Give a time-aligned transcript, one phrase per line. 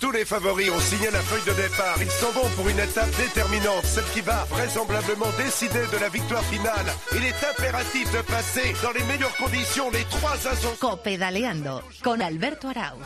[0.00, 1.96] Tous les favoris ont signé la feuille de départ.
[2.00, 6.44] Ils sont bons pour une étape déterminante, celle qui va vraisemblablement décider de la victoire
[6.44, 6.86] finale.
[7.16, 10.76] Il est impératif de passer dans les meilleures conditions les trois assauts.
[10.78, 12.98] Copedaleando con Alberto Arau.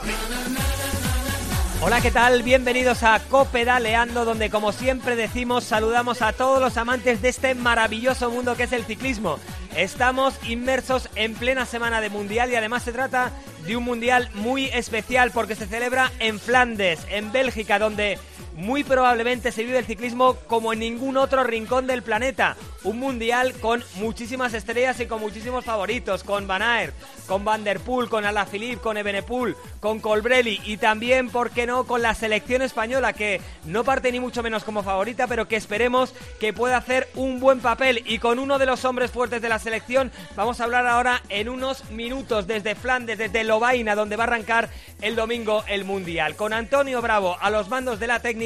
[1.81, 2.43] Hola, ¿qué tal?
[2.43, 8.31] Bienvenidos a Copedaleando, donde como siempre decimos, saludamos a todos los amantes de este maravilloso
[8.31, 9.39] mundo que es el ciclismo.
[9.77, 13.33] Estamos inmersos en plena semana de mundial y además se trata
[13.67, 18.19] de un mundial muy especial porque se celebra en Flandes, en Bélgica, donde
[18.55, 22.57] muy probablemente se vive el ciclismo como en ningún otro rincón del planeta.
[22.85, 26.95] Un mundial con muchísimas estrellas y con muchísimos favoritos, con Van Aert,
[27.27, 31.85] con Van der Poel, con Alaphilippe, con Ebenepoel, con Colbrelli y también, ¿por qué no?,
[31.85, 36.13] con la selección española que no parte ni mucho menos como favorita, pero que esperemos
[36.41, 39.61] que pueda hacer un buen papel y con uno de los hombres fuertes de la
[39.61, 44.27] selección vamos a hablar ahora en unos minutos desde Flandes, desde Lovaina, donde va a
[44.27, 44.69] arrancar
[45.01, 46.35] el domingo el mundial.
[46.35, 48.42] Con Antonio Bravo a los mandos de la técnica,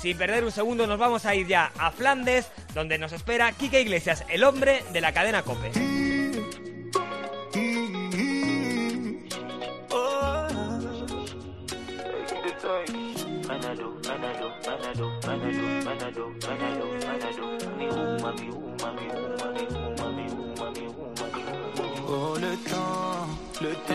[0.00, 3.80] sin perder un segundo nos vamos a ir ya a Flandes, donde nos espera Quique
[3.80, 5.70] Iglesias, el hombre de la cadena Cope.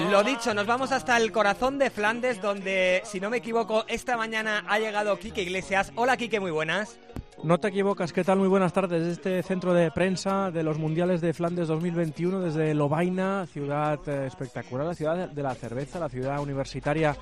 [0.09, 4.15] Lo dicho, nos vamos hasta el corazón de Flandes, donde, si no me equivoco, esta
[4.15, 5.91] mañana ha llegado Quique Iglesias.
[5.95, 6.97] Hola Quique, muy buenas.
[7.43, 8.39] No te equivocas, ¿qué tal?
[8.39, 9.05] Muy buenas tardes.
[9.07, 14.85] Este centro de prensa de los Mundiales de Flandes 2021 desde Lovaina, ciudad eh, espectacular,
[14.87, 17.15] la ciudad de la cerveza, la ciudad universitaria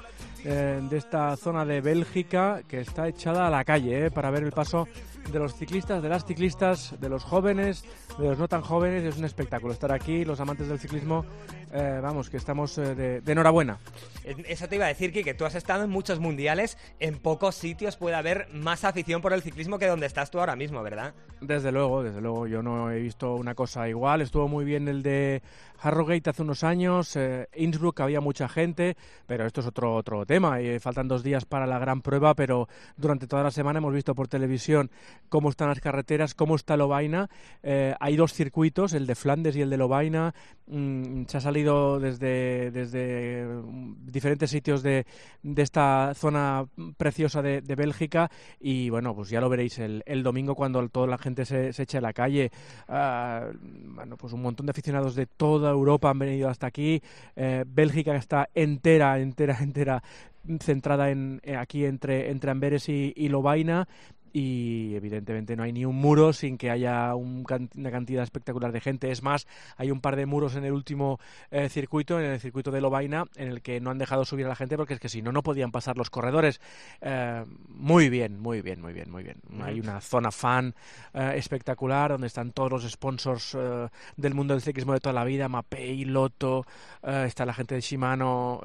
[0.44, 4.44] eh, de esta zona de Bélgica que está echada a la calle eh, para ver
[4.44, 4.88] el paso
[5.32, 7.84] de los ciclistas, de las ciclistas, de los jóvenes,
[8.18, 9.04] de los no tan jóvenes.
[9.04, 11.26] Es un espectáculo estar aquí, los amantes del ciclismo,
[11.74, 13.80] eh, vamos, que estamos eh, de, de, enhorabuena.
[14.24, 17.98] Eso te iba a decir, que tú has estado en muchos mundiales, en pocos sitios
[17.98, 21.14] puede haber más afición por el ciclismo que donde estás tú ahora mismo, ¿verdad?
[21.42, 24.22] Desde luego, desde luego, yo no he visto una cosa igual.
[24.22, 25.42] Estuvo muy bien el de
[25.80, 30.58] Harrogate hace unos años, eh, Innsbruck había mucha gente, pero esto es otro, otro tema.
[30.80, 34.28] Faltan dos días para la gran prueba, pero durante toda la semana hemos visto por
[34.28, 34.90] televisión
[35.30, 37.30] cómo están las carreteras, cómo está Lovaina.
[37.64, 40.34] Eh, hay dos circuitos, el de Flandes y el de Lovaina.
[40.68, 43.48] Mm, se ha salido desde, desde
[44.06, 45.06] diferentes sitios de,
[45.42, 46.66] de esta zona
[46.98, 48.30] preciosa de, de, Bélgica
[48.60, 51.84] y bueno, pues ya lo veréis el, el domingo cuando toda la gente se, se
[51.84, 52.52] eche a la calle.
[52.90, 53.56] Uh,
[53.96, 57.02] bueno, pues un montón de aficionados de toda Europa han venido hasta aquí.
[57.36, 60.04] Eh, Bélgica está entera, entera, entera
[60.62, 63.88] centrada en, aquí entre, entre Amberes y, y Lovaina
[64.34, 67.46] y evidentemente no hay ni un muro sin que haya un,
[67.76, 69.12] una cantidad espectacular de gente.
[69.12, 71.20] Es más, hay un par de muros en el último
[71.52, 74.50] eh, circuito, en el circuito de Lovaina, en el que no han dejado subir a
[74.50, 76.62] la gente porque es que si no, no podían pasar los corredores.
[77.02, 79.42] Eh, muy bien, muy bien, muy bien, muy bien.
[79.62, 80.76] Hay una zona fan
[81.14, 83.58] eh, espectacular donde están todos los sponsors
[84.16, 86.66] del mundo del ciclismo de toda la vida, Mapei, Lotto,
[87.04, 88.62] está la gente de Shimano,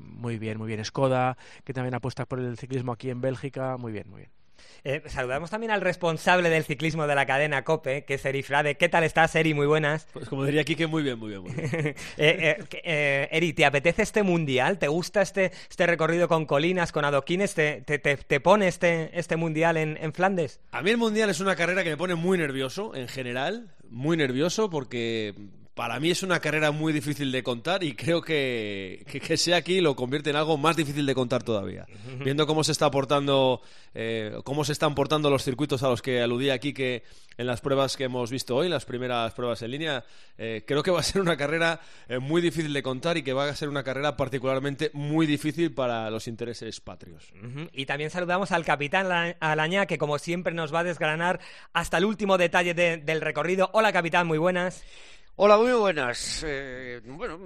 [0.00, 3.92] muy bien, muy bien, Skoda, que también apuesta por el ciclismo aquí en Bélgica, muy
[3.92, 4.37] bien, muy bien.
[4.84, 8.76] Eh, saludamos también al responsable del ciclismo de la cadena COPE, que es Eri Frade.
[8.76, 9.54] ¿Qué tal estás, Eri?
[9.54, 10.06] Muy buenas.
[10.12, 11.42] Pues como diría muy bien, muy bien.
[11.42, 11.68] Muy bien.
[12.16, 14.78] eh, eh, Eri, ¿te apetece este mundial?
[14.78, 17.54] ¿Te gusta este, este recorrido con colinas, con adoquines?
[17.54, 20.60] ¿Te, te, te, te pone este, este mundial en, en Flandes?
[20.72, 23.74] A mí el mundial es una carrera que me pone muy nervioso, en general.
[23.90, 25.34] Muy nervioso porque
[25.78, 29.58] para mí es una carrera muy difícil de contar y creo que, que, que, sea
[29.58, 31.86] aquí lo convierte en algo más difícil de contar todavía.
[32.18, 33.62] Viendo cómo se está aportando,
[33.94, 37.04] eh, cómo se están portando los circuitos a los que aludí aquí que
[37.36, 40.04] en las pruebas que hemos visto hoy, las primeras pruebas en línea,
[40.36, 41.78] eh, creo que va a ser una carrera
[42.08, 45.72] eh, muy difícil de contar y que va a ser una carrera particularmente muy difícil
[45.72, 47.32] para los intereses patrios.
[47.40, 47.70] Uh -huh.
[47.72, 51.38] Y también saludamos al capitán Alaña, que como siempre nos va a desgranar
[51.72, 53.70] hasta el último detalle de, del recorrido.
[53.74, 54.82] Hola capitán, muy buenas.
[55.40, 56.42] Hola, muy buenas.
[56.44, 57.38] Eh, bueno,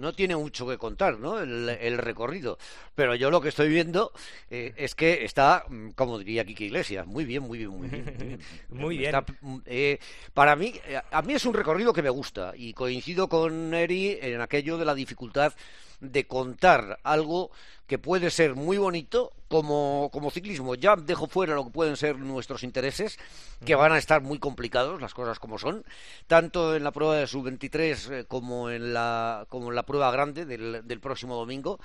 [0.00, 1.38] no tiene mucho que contar, ¿no?
[1.38, 2.58] El, el, recorrido.
[2.96, 4.10] Pero yo lo que estoy viendo
[4.50, 8.40] eh, es que está, como diría Kiki Iglesias, muy bien, muy bien, muy bien.
[8.70, 9.14] Muy bien.
[9.14, 9.24] Está,
[9.66, 10.00] eh,
[10.34, 10.74] para mí,
[11.12, 14.84] a mí es un recorrido que me gusta y coincido con Eri en aquello de
[14.84, 15.52] la dificultad
[16.00, 17.50] de contar algo
[17.86, 20.74] que puede ser muy bonito como, como ciclismo.
[20.74, 23.18] Ya dejo fuera lo que pueden ser nuestros intereses,
[23.64, 25.84] que van a estar muy complicados, las cosas como son,
[26.26, 30.44] tanto en la prueba de sub-23 eh, como, en la, como en la prueba grande
[30.44, 31.78] del, del próximo domingo.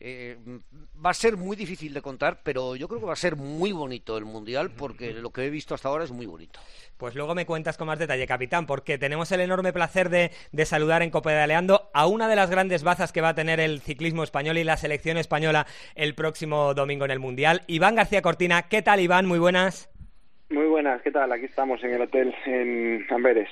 [0.00, 0.36] Eh,
[1.04, 3.72] va a ser muy difícil de contar, pero yo creo que va a ser muy
[3.72, 6.58] bonito el Mundial, porque lo que he visto hasta ahora es muy bonito.
[6.96, 10.66] Pues luego me cuentas con más detalle, capitán, porque tenemos el enorme placer de, de
[10.66, 13.80] saludar en Copedaleando a una de las grandes bazas que va a tener tener el
[13.80, 17.60] ciclismo español y la selección española el próximo domingo en el Mundial.
[17.68, 19.26] Iván García Cortina, ¿qué tal Iván?
[19.26, 19.90] Muy buenas.
[20.50, 21.30] Muy buenas, ¿qué tal?
[21.32, 23.48] Aquí estamos en el hotel en Amberes.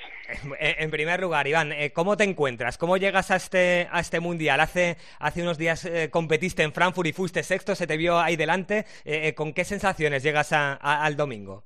[0.59, 2.77] En primer lugar, Iván, eh, ¿cómo te encuentras?
[2.77, 4.59] ¿Cómo llegas a este, a este mundial?
[4.59, 8.35] Hace, hace unos días eh, competiste en Frankfurt y fuiste sexto, se te vio ahí
[8.35, 8.85] delante.
[9.05, 11.63] Eh, ¿Con qué sensaciones llegas al domingo?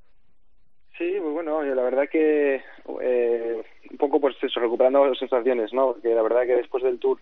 [0.98, 5.94] Sí, pues bueno, la verdad que un poco pues eso, recuperando sensaciones, ¿no?
[5.94, 7.20] Porque la verdad que después del tour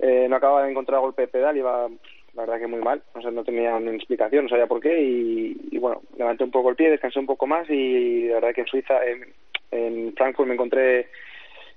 [0.00, 1.88] no acababa de encontrar golpe de pedal, iba
[2.34, 5.02] la verdad que muy mal, o sea, no tenía ni explicación, no sabía por qué
[5.02, 8.60] y, bueno, levanté un poco el pie, descansé un poco más y la verdad que
[8.62, 11.08] en Suiza, en, Frankfurt me encontré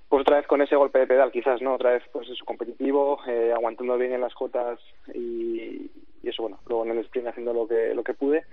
[0.09, 1.73] pues otra vez con ese golpe de pedal quizás, ¿no?
[1.73, 4.79] Otra vez pues eso, competitivo, eh, aguantando bien en las cotas
[5.13, 5.89] y,
[6.21, 8.45] y, eso, bueno, luego en el sprint haciendo lo que, lo que pude,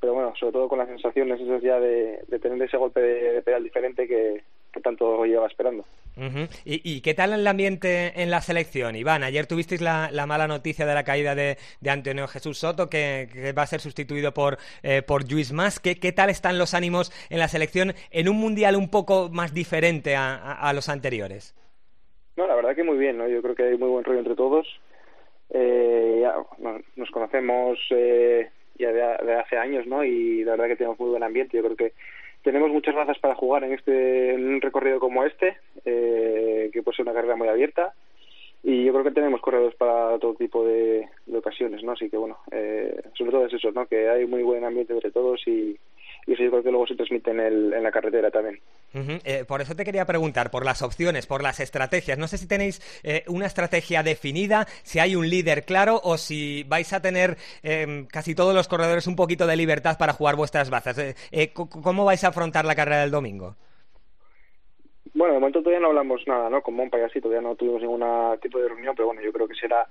[0.00, 3.42] pero bueno, sobre todo con las sensaciones esas ya de, de tener ese golpe de
[3.42, 4.42] pedal diferente que,
[4.78, 5.84] que tanto lleva esperando.
[6.64, 9.22] ¿Y, qué tal el ambiente en la selección, Iván?
[9.22, 11.56] Ayer tuvisteis la, mala noticia de la caída de,
[11.88, 15.80] Antonio Jesús Soto, que, va a ser sustituido por, eh, por Luis Mas.
[15.80, 20.16] ¿Qué, tal están los ánimos en la selección en un mundial un poco más diferente
[20.16, 21.54] a, los anteriores?
[22.36, 23.28] No, la verdad que muy bien, ¿no?
[23.28, 24.66] Yo creo que hay muy buen rollo entre todos.
[25.50, 26.34] Eh, ya,
[26.96, 30.04] nos conocemos eh, ya de, de, hace años, ¿no?
[30.04, 31.56] Y la verdad que tenemos muy buen ambiente.
[31.56, 31.94] Yo creo que
[32.42, 36.96] tenemos muchas razas para jugar en este en un recorrido como este, eh, que puede
[36.96, 37.94] ser una carrera muy abierta.
[38.62, 41.92] Y yo creo que tenemos corredores para todo tipo de, ocasiones, ¿no?
[41.92, 43.86] Así que, bueno, eh, sobre todo es eso, ¿no?
[43.86, 45.78] Que hay muy buen ambiente entre todos y,
[46.28, 48.60] y eso yo creo que luego se transmite en, el, en la carretera también.
[48.92, 52.18] Eh, por eso te quería preguntar, por las opciones, por las estrategias.
[52.18, 56.64] No sé si tenéis eh, una estrategia definida, si hay un líder claro o si
[56.64, 60.68] vais a tener em, casi todos los corredores un poquito de libertad para jugar vuestras
[60.68, 60.98] bazas.
[61.32, 63.56] Eh, ¿Cómo vais a afrontar la carrera del domingo?
[65.14, 66.60] Bueno, de momento todavía no hablamos nada, ¿no?
[66.60, 68.04] Con Monpa y así, todavía no tuvimos ningún
[68.42, 69.88] tipo de reunión, pero bueno, yo creo que será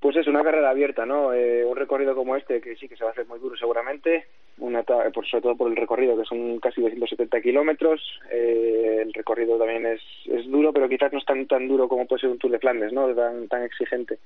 [0.00, 1.32] pues es una carrera abierta, ¿no?
[1.32, 4.26] Eh, un recorrido como este, que sí que se va a hacer muy duro seguramente,
[4.58, 8.00] una por, sobre todo por el recorrido, que son casi 270 kilómetros.
[8.30, 12.06] Eh, el recorrido también es, es duro, pero quizás no es tan, tan duro como
[12.06, 13.14] puede ser un Tour de Flandes, ¿no?
[13.14, 14.18] Tan, tan exigente.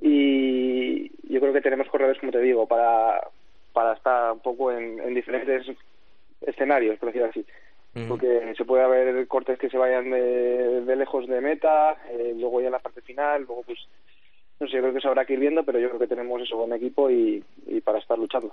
[0.00, 3.20] Y yo creo que tenemos corredores, como te digo, para,
[3.72, 5.66] para estar un poco en, en diferentes
[6.42, 7.44] escenarios, por decirlo así.
[8.06, 12.60] Porque se puede haber cortes que se vayan de, de lejos de meta, eh, luego
[12.60, 13.78] ya en la parte final, luego pues
[14.60, 16.42] no sé, yo creo que se habrá que ir viendo, pero yo creo que tenemos
[16.42, 17.44] eso, buen equipo y,
[17.84, 18.52] para estar luchando.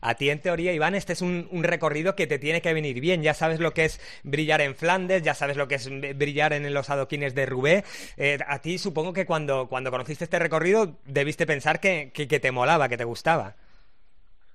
[0.00, 3.22] A ti, en teoría, Iván, este es un, recorrido que te tiene que venir bien.
[3.22, 6.72] Ya sabes lo que es brillar en Flandes, ya sabes lo que es brillar en
[6.72, 7.82] los adoquines de Rubé.
[8.16, 12.52] Eh, a ti, supongo que cuando, cuando conociste este recorrido, debiste pensar que, que, te
[12.52, 13.56] molaba, que te gustaba.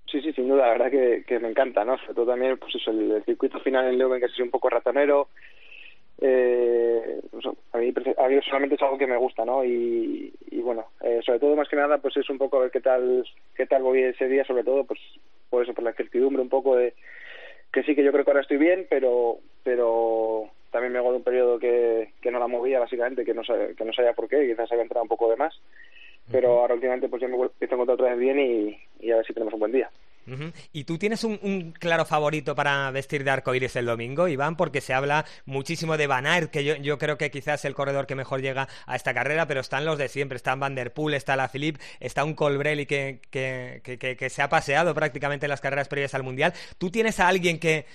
[0.09, 1.97] Sí, sí, sin duda, la verdad que, que me encanta, ¿no?
[1.97, 5.29] Sobre todo también, pues eso, el, circuito final en Leuven, que es un poco ratonero,
[6.23, 7.19] eh,
[7.73, 9.65] a, mí, a mí personalmente es algo que me gusta, ¿no?
[9.65, 10.31] Y,
[10.63, 13.25] bueno, eh, sobre todo más que nada, pues es un poco a ver qué tal,
[13.55, 14.99] qué tal voy ese día, sobre todo, pues
[15.49, 16.93] por eso, por la incertidumbre un poco de
[17.73, 21.17] que sí que yo creo que ahora estoy bien, pero pero también me hago de
[21.17, 24.47] un periodo que, que no la movía básicamente, que no que no sabía por qué,
[24.47, 25.59] quizás había entrado un poco de más,
[26.31, 29.25] pero ahora últimamente pues ya me a encontrar otra vez bien y, y a ver
[29.25, 29.89] si tenemos un buen día.
[30.71, 34.55] ¿Y tú tienes un, claro favorito para vestir de arcoíris el domingo, Iván?
[34.55, 38.05] Porque se habla muchísimo de Van Aert, que yo, creo que quizás es el corredor
[38.05, 40.35] que mejor llega a esta carrera, pero están los de siempre.
[40.35, 44.49] Están Van Der Poel, está la Philippe, está un Colbrelli que, que, que, se ha
[44.49, 46.53] paseado prácticamente en las carreras previas al Mundial.
[46.77, 47.85] ¿Tú tienes a alguien que,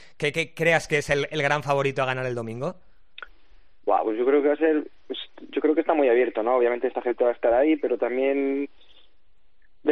[0.55, 2.77] creas que es el, gran favorito a ganar el domingo?
[3.85, 5.19] pues yo creo que va a ser, pues,
[5.50, 6.57] yo creo que está muy abierto, ¿no?
[6.57, 8.69] Obviamente esta gente va a estar ahí, pero también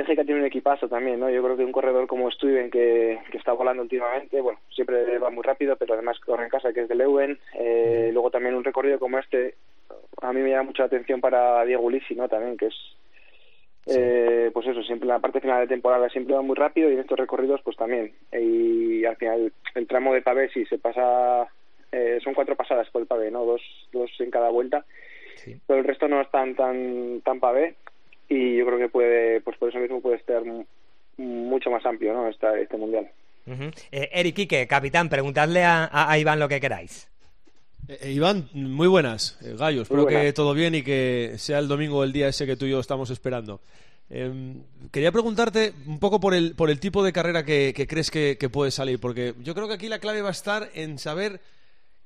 [0.03, 1.31] que tiene un equipazo también, ¿no?
[1.31, 5.31] Yo creo que un corredor como Steven, que, que está volando últimamente, bueno, siempre va
[5.31, 7.39] muy rápido, pero además corre en casa, que es de Leuven.
[7.55, 9.55] Eh, luego también un recorrido como este,
[10.21, 12.29] a mí me llama mucha atención para Diego Ulisi, ¿no?
[12.29, 12.75] También, que es,
[13.87, 16.95] eh, pues eso, siempre en la parte final de temporada siempre va muy rápido y
[16.95, 18.13] en estos recorridos, pues también.
[18.33, 21.49] Y al final, el tramo de pavé, si se pasa,
[21.93, 23.45] eh, son cuatro pasadas por el pavé, ¿no?
[23.45, 24.85] Dos, dos en cada vuelta.
[25.67, 27.75] Pero el resto no es tan, tan, tan pavé
[28.29, 30.43] y yo creo que puede, pues por eso mismo puede estar
[31.17, 32.29] mucho más amplio, ¿no?
[32.29, 33.11] Esta, este mundial.
[33.47, 37.09] Eh, Eric Quique, capitán, preguntadle a, Iván lo que queráis.
[37.89, 39.83] Eh, eh, Iván, muy buenas, Gallo.
[39.83, 42.71] Espero que todo bien y que sea el domingo el día ese que tú y
[42.71, 43.61] yo estamos esperando.
[44.11, 48.37] Em, quería preguntarte un poco por el, por el tipo de carrera que, crees que,
[48.39, 51.41] que, puede salir, porque yo creo que aquí la clave va a estar en saber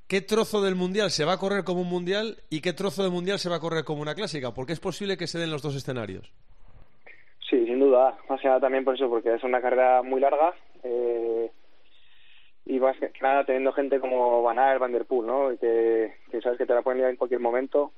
[0.09, 3.13] qué trozo del mundial se va a correr como un mundial y qué trozo del
[3.13, 5.63] mundial se va a correr como una clásica, porque es posible que se den los
[5.63, 6.33] dos escenarios.
[7.49, 8.17] Sí, sin duda.
[8.29, 11.51] Más que nada también por eso, porque es una carrera muy larga eh,
[12.67, 15.53] y más que nada teniendo gente como Van Aert, Van Der Poel, ¿no?
[15.53, 16.13] Y que,
[16.43, 17.93] sabes que te la pueden liar en cualquier momento.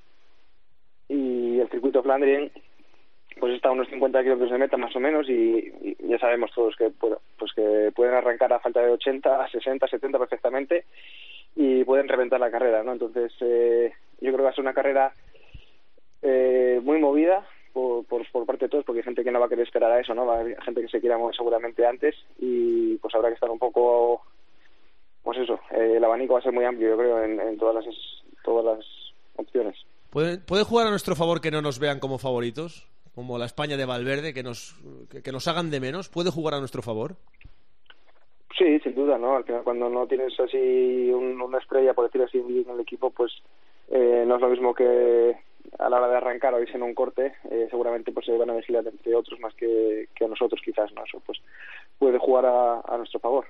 [1.09, 2.51] Y el circuito Flandrien
[3.39, 6.77] pues está a unos 50 kilómetros de meta más o menos y, ya sabemos todos
[6.77, 10.85] que pues que pueden arrancar a falta de 80, 60, 70 perfectamente
[11.55, 12.93] y pueden reventar la carrera, ¿no?
[12.93, 15.13] Entonces eh, yo creo que va a ser una carrera
[16.23, 19.49] eh, muy movida por, por, parte de todos porque hay gente que no va a
[19.49, 20.27] querer esperar a eso, ¿no?
[20.27, 23.59] Va a gente que se quiera mover seguramente antes y pues habrá que estar un
[23.59, 24.23] poco
[25.23, 27.95] pues eso, eh, el abanico va a ser muy amplio yo creo en, todas las
[28.43, 28.87] todas las
[29.37, 29.77] opciones.
[30.11, 32.91] ¿Puede, ¿Puede jugar a nuestro favor que no nos vean como favoritos?
[33.15, 34.77] como la España de Valverde, que nos,
[35.23, 37.17] que, nos hagan de menos, ¿puede jugar a nuestro favor?
[38.57, 39.37] Sí, sin duda, ¿no?
[39.37, 43.33] Al final, cuando no tienes así una estrella, por decir así, en el equipo, pues
[43.89, 45.37] eh, no es lo mismo que
[45.79, 48.51] a la hora de arrancar o irse en un corte, eh, seguramente pues se van
[48.51, 51.05] a vigilar entre otros más que, que a nosotros, quizás, ¿no?
[51.05, 51.39] Eso pues
[51.99, 53.47] puede jugar a nuestro favor.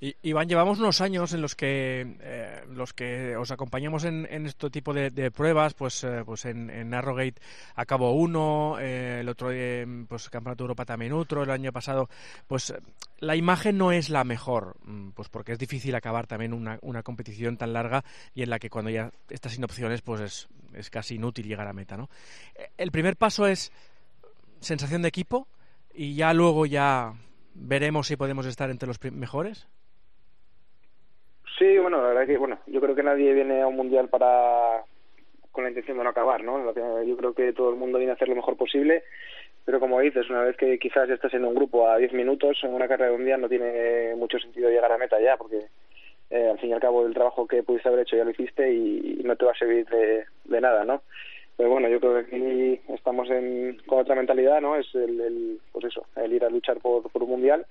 [0.00, 4.94] Iván, llevamos unos años en los que eh, los que os acompañamos en, este tipo
[4.94, 7.40] de, pruebas, pues, eh, pues en, en Arrogate
[7.74, 12.08] acabó uno, eh, el otro día, pues Campeonato de Europa también otro, el año pasado,
[12.46, 12.72] pues
[13.18, 17.02] la imagen no es la mejor, mm, pues porque es difícil acabar también una, una
[17.02, 20.90] competición tan larga y en la que cuando ya estás sin opciones, pues es, es
[20.90, 22.08] casi inútil llegar a meta, ¿no?
[22.76, 23.72] El primer paso es
[24.60, 25.48] sensación de equipo
[25.92, 27.14] y ya luego ya
[27.54, 29.66] veremos si podemos estar entre los mejores.
[31.80, 34.82] Bueno, la verdad que, bueno, yo creo que nadie viene a un mundial para
[35.52, 36.72] con la intención de no acabar, ¿no?
[37.04, 39.02] Yo creo que todo el mundo viene a hacer lo mejor posible,
[39.64, 42.74] pero como dices, una vez que quizás estás en un grupo a 10 minutos en
[42.74, 45.66] una carrera de un día no tiene mucho sentido llegar a meta ya, porque
[46.30, 48.72] eh, al fin y al cabo el trabajo que pudiste haber hecho ya lo hiciste
[48.72, 51.02] y, no te va a servir de, nada, ¿no?
[51.56, 54.76] Pero bueno, yo creo que aquí estamos en, con otra mentalidad, ¿no?
[54.76, 57.66] Es el, el pues eso, el ir a luchar por un mundial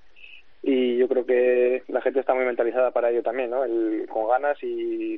[0.69, 3.63] y yo creo que la gente está muy mentalizada para ello también, ¿no?
[3.63, 5.17] El, con ganas y,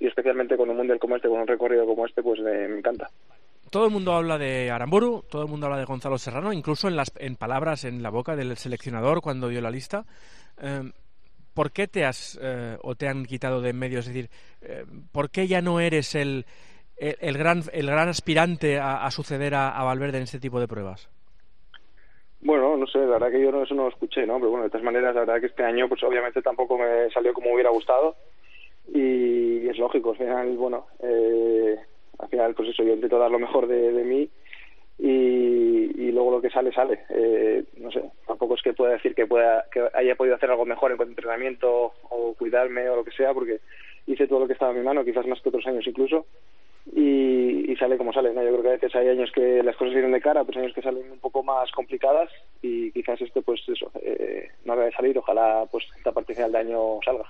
[0.00, 3.08] especialmente con un mundial como este, con un recorrido como este, pues me, encanta.
[3.70, 6.96] Todo el mundo habla de Aramburu, todo el mundo habla de Gonzalo Serrano, incluso en
[6.96, 10.06] las en palabras en la boca del seleccionador cuando dio la lista.
[10.60, 10.90] Eh,
[11.54, 14.00] ¿Por qué te has eh, o te han quitado de en medio?
[14.00, 14.28] Es decir,
[14.60, 16.46] eh, ¿por qué ya no eres el,
[16.96, 21.13] el, gran el gran aspirante a, suceder a Valverde en este tipo de pruebas?
[22.44, 24.38] Bueno, no sé, la verdad que yo no, eso no lo escuché, ¿no?
[24.38, 27.32] Pero bueno, de todas maneras, la verdad que este año, pues obviamente tampoco me salió
[27.32, 28.16] como hubiera gustado
[28.92, 31.74] y es lógico, al final, bueno, eh,
[32.18, 34.28] al final, pues eso, yo intento dar lo mejor de, de mí
[34.98, 37.00] y, y, luego lo que sale, sale.
[37.08, 40.66] Eh, no sé, tampoco es que pueda decir que, pueda, que haya podido hacer algo
[40.66, 43.60] mejor en cuanto a entrenamiento o cuidarme o lo que sea, porque
[44.06, 46.26] hice todo lo que estaba en mi mano, quizás más que otros años incluso,
[46.94, 47.43] y,
[47.76, 48.32] sale como sale.
[48.32, 48.42] ¿no?
[48.42, 50.72] Yo creo que a veces hay años que las cosas vienen de cara, pues años
[50.74, 52.30] que salen un poco más complicadas
[52.62, 55.18] y quizás este, pues eso, eh, no salir.
[55.18, 57.26] Ojalá pues esta parte final de año salga.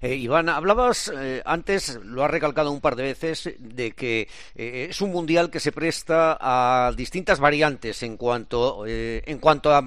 [0.00, 4.88] Eh, Iván, hablabas eh, antes, lo has recalcado un par de veces, de que eh,
[4.90, 9.82] es un mundial que se presta a distintas variantes en cuanto, en cuanto a,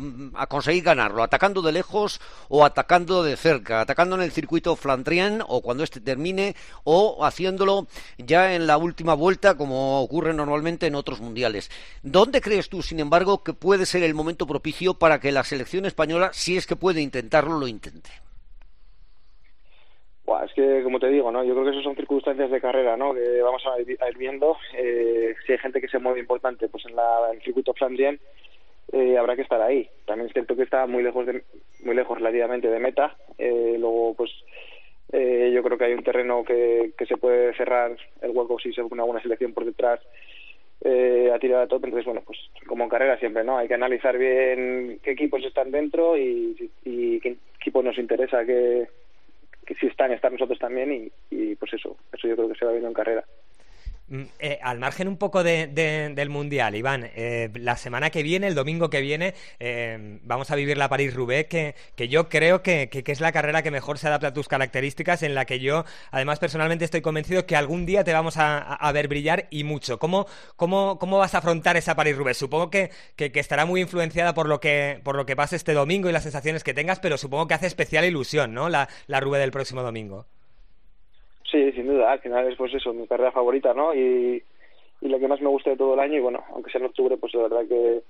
[0.48, 5.62] conseguir ganarlo, atacando de lejos o atacando de cerca, atacando en el circuito Flandrien o
[5.62, 7.88] cuando este termine o haciéndolo
[8.18, 11.70] ya en la última vuelta como ocurre normalmente en otros mundiales.
[12.04, 15.86] ¿Dónde crees tú, sin embargo, que puede ser el momento propicio para que la selección
[15.86, 18.29] española, si es que puede intentarlo, lo intente?
[20.44, 21.44] Es que, como te digo, ¿no?
[21.44, 23.14] yo creo que eso son circunstancias de carrera ¿no?
[23.14, 24.58] que vamos a ir, viendo.
[24.76, 28.20] Eh, si hay gente que se mueve importante pues en, la, el circuito Flandrien,
[28.92, 29.90] eh, habrá que estar ahí.
[30.06, 31.44] También es cierto que está muy lejos, de,
[31.84, 33.16] muy lejos relativamente de meta.
[33.38, 34.32] Eh, luego, pues
[35.12, 38.74] eh, yo creo que hay un terreno que, que se puede cerrar el hueco si
[38.74, 40.00] se una buena selección por detrás
[40.82, 41.88] eh, a tirar a tope.
[41.88, 43.58] Entonces, bueno, pues como en carrera siempre, ¿no?
[43.58, 48.88] Hay que analizar bien qué equipos están dentro y, y qué equipo nos interesa que
[49.70, 52.72] que si están, estar nosotros también y, pues eso, eso yo creo que se va
[52.72, 53.24] viendo en carrera.
[54.10, 58.56] Mm, eh, al margen un poco del Mundial, Iván, eh, la semana que viene, el
[58.56, 63.04] domingo que viene, eh, vamos a vivir la París-Roubaix, que, que, yo creo que, que,
[63.12, 66.40] es la carrera que mejor se adapta a tus características, en la que yo, además,
[66.40, 70.00] personalmente estoy convencido que algún día te vamos a, ver brillar y mucho.
[70.00, 70.26] ¿Cómo,
[70.56, 72.38] cómo, cómo vas a afrontar esa París-Roubaix?
[72.38, 76.10] Supongo que, que, estará muy influenciada por lo que, por lo que pase este domingo
[76.10, 78.70] y las sensaciones que tengas, pero supongo que hace especial ilusión, ¿no?
[78.70, 80.26] La, la Roubaix del próximo domingo.
[81.52, 83.94] Sí, sin duda, al final es pues eso, mi carrera favorita, ¿no?
[83.96, 84.44] Y,
[85.02, 86.88] y la que más me gusta de todo el año y bueno, aunque sea en
[86.88, 88.02] octubre, pues la verdad que,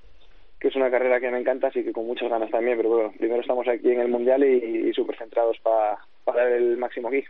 [0.60, 3.14] que es una carrera que me encanta, así que con muchas ganas también, pero bueno,
[3.18, 7.08] primero estamos aquí en el Mundial y, y súper centrados para para dar el máximo
[7.08, 7.24] aquí.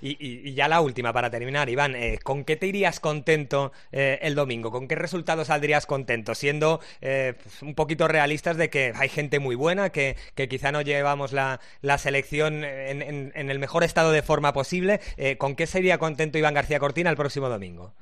[0.00, 4.34] Y, ya la última para terminar, Iván, eh, ¿con qué te irías contento eh, el
[4.34, 4.70] domingo?
[4.70, 6.34] ¿Con qué resultado saldrías contento?
[6.34, 10.72] Siendo eh, pues, un poquito realistas de que hay gente muy buena, que, que quizá
[10.72, 11.60] no llevamos la,
[11.98, 15.00] selección en, el mejor estado de forma posible.
[15.38, 17.92] ¿Con qué sería contento Iván García Cortina el próximo domingo?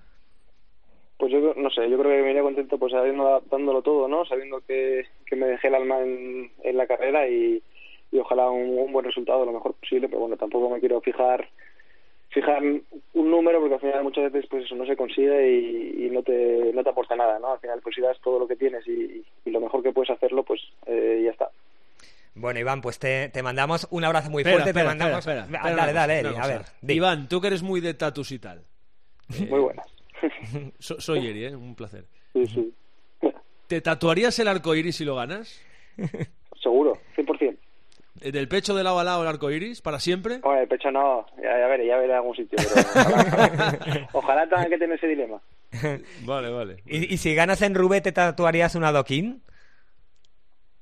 [1.18, 4.26] Pues yo no sé, yo creo que me iré contento pues sabiendo dándolo todo, ¿no?
[4.26, 7.62] Sabiendo que, que me dejé el alma en, en la carrera y,
[8.12, 11.48] y ojalá un, un, buen resultado lo mejor posible, pero bueno, tampoco me quiero fijar
[12.28, 16.10] fijar un número porque al final muchas veces pues eso no se consigue y, y
[16.10, 17.52] no te no te aporta nada, ¿no?
[17.52, 20.10] Al final pues si das todo lo que tienes y, y lo mejor que puedes
[20.10, 21.50] hacerlo, pues eh, ya está.
[22.34, 24.68] Bueno, Iván, pues te, te, mandamos un abrazo muy fuerte.
[24.68, 25.18] Espera, te mandamos...
[25.20, 26.62] espera, espera, dale, dale, Eri, a ver.
[26.82, 26.94] Di.
[26.94, 28.62] Iván, tú que eres muy de tatus y tal.
[29.34, 29.86] Eh, muy buenas.
[30.78, 31.56] so, soy Eri, ¿eh?
[31.56, 32.04] Un placer.
[32.34, 32.74] Sí, sí.
[33.66, 35.60] ¿Te tatuarías el arco iris si lo ganas?
[36.62, 36.98] Seguro, 100%.
[38.20, 40.38] ¿Del pecho de lado a lado el arco iris para siempre?
[40.38, 42.56] Bueno, el pecho no, ya, ya veré, ya veré algún sitio.
[42.56, 42.88] Pero
[43.22, 45.40] ojalá, ojalá tenga que tener ese dilema.
[46.26, 46.76] vale, vale.
[46.86, 49.42] ¿Y, ¿Y, si ganas en Rubé, te tatuarías un adoquín?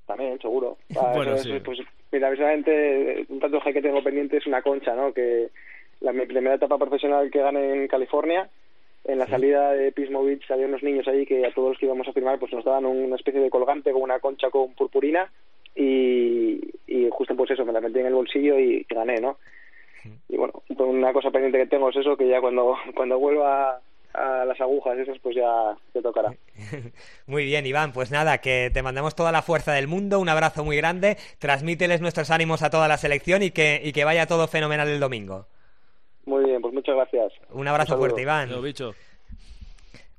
[0.06, 0.78] También, seguro.
[0.88, 1.60] Bueno, eso, sí.
[1.64, 1.78] Pues,
[2.12, 5.12] mira, precisamente un tatuaje que tengo pendiente es una concha, ¿no?
[5.12, 5.50] Que
[6.00, 8.48] la mi primera etapa profesional que gané en California,
[9.04, 11.86] en la salida de Pismo Beach había unos niños allí que a todos los que
[11.86, 15.30] íbamos a firmar pues nos daban una especie de colgante con una concha con purpurina
[15.74, 19.38] y, y justo pues eso, me la metí en el bolsillo y, y gané, ¿no?
[20.28, 23.80] Y bueno, una cosa pendiente que tengo es eso, que ya cuando, cuando vuelva
[24.12, 26.32] a las agujas esas pues ya te tocará.
[27.26, 30.64] Muy bien, Iván, pues nada, que te mandamos toda la fuerza del mundo, un abrazo
[30.64, 34.46] muy grande, transmíteles nuestros ánimos a toda la selección y que, y que vaya todo
[34.46, 35.46] fenomenal el domingo.
[36.26, 37.32] Muy bien, pues muchas gracias.
[37.50, 38.50] Un abrazo Un fuerte, Iván.
[38.50, 38.94] Lo bicho.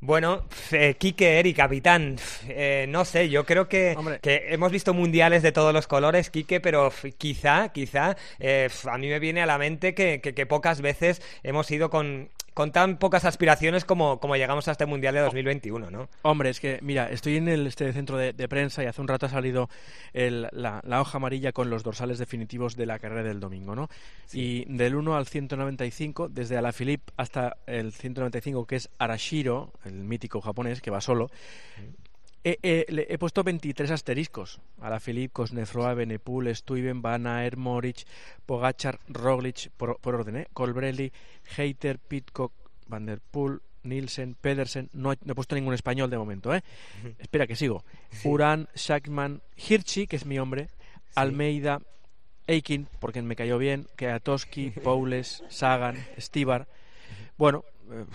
[0.01, 5.41] Bueno, eh, Quique, Eri, capitán, eh, no sé, yo creo que, que, hemos visto mundiales
[5.41, 9.57] de todos los colores, Quique, pero quizá, quizá, eh, a mí me viene a la
[9.57, 14.37] mente que, que, que pocas veces hemos ido con, con tan pocas aspiraciones como, como
[14.37, 16.07] llegamos a este Mundial de 2021, ¿no?
[16.21, 19.09] Hombre, es que, mira, estoy en el este centro de, de prensa y hace un
[19.09, 19.69] rato ha salido
[20.13, 23.89] el, la, la, hoja amarilla con los dorsales definitivos de la carrera del domingo, ¿no?
[24.25, 24.65] Sí.
[24.65, 30.39] Y del 1 al 195, desde Alaphilippe hasta el 195, que es Arashiro, el mítico
[30.39, 31.29] japonés, que va solo,
[32.45, 34.61] He, he, he, puesto 23 asteriscos.
[34.79, 38.05] A la Philippe, Kosnefroa, Benepul, Stuyven, Van Aert, Moric,
[38.45, 40.47] Pogachar, Roglic, por, por orden, ¿eh?
[40.53, 41.11] Colbrelli,
[41.57, 42.53] Heiter, Pitcock,
[42.85, 44.91] Van der Poel, Nielsen, Pedersen.
[44.93, 46.61] No he, no he, puesto ningún español de momento, ¿eh?
[47.17, 47.83] Espera que sigo.
[48.11, 48.27] Sí.
[48.27, 51.13] Uran, Shackman, Hirschi, que es mi hombre, sí.
[51.15, 51.81] Almeida,
[52.45, 56.67] Eikin, porque me cayó bien, Keatoski, Poules, Sagan, Stibar.
[57.39, 57.63] Bueno.
[57.89, 58.05] Eh,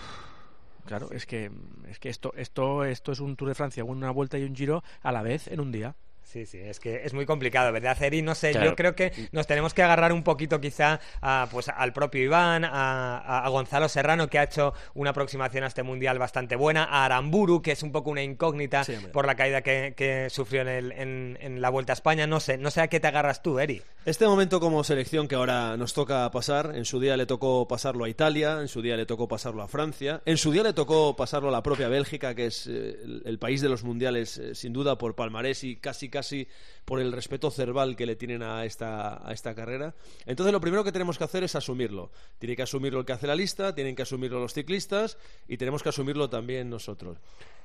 [0.91, 1.49] Claro, es que,
[1.87, 4.83] es que esto, esto, esto es un Tour de Francia, una vuelta y un giro
[5.01, 5.95] a la vez en un día.
[6.23, 8.21] Sí, sí, es que es muy complicado, ¿verdad, Eri?
[8.21, 8.69] No sé, claro.
[8.69, 12.63] yo creo que nos tenemos que agarrar un poquito quizá a, pues, al propio Iván,
[12.63, 17.03] a, a, Gonzalo Serrano, que ha hecho una aproximación a este Mundial bastante buena, a
[17.03, 20.67] Aramburu, que es un poco una incógnita sí, por la caída que, que sufrió en,
[20.69, 22.27] el, en, en, la Vuelta a España.
[22.27, 23.81] No sé, no sé a qué te agarras tú, Eri.
[24.05, 28.05] Este momento como selección que ahora nos toca pasar, en su día le tocó pasarlo
[28.05, 31.15] a Italia, en su día le tocó pasarlo a Francia, en su día le tocó
[31.15, 34.55] pasarlo a la propia Bélgica, que es eh, el, el, país de los mundiales, eh,
[34.55, 36.47] sin duda, por palmarés y casi, casi
[36.85, 39.95] por el respeto cerval que le tienen a esta, a esta carrera.
[40.27, 42.11] Entonces, lo primero que tenemos que hacer es asumirlo.
[42.37, 45.81] Tiene que asumirlo el que hace la lista, tienen que asumirlo los ciclistas y tenemos
[45.81, 47.17] que asumirlo también nosotros.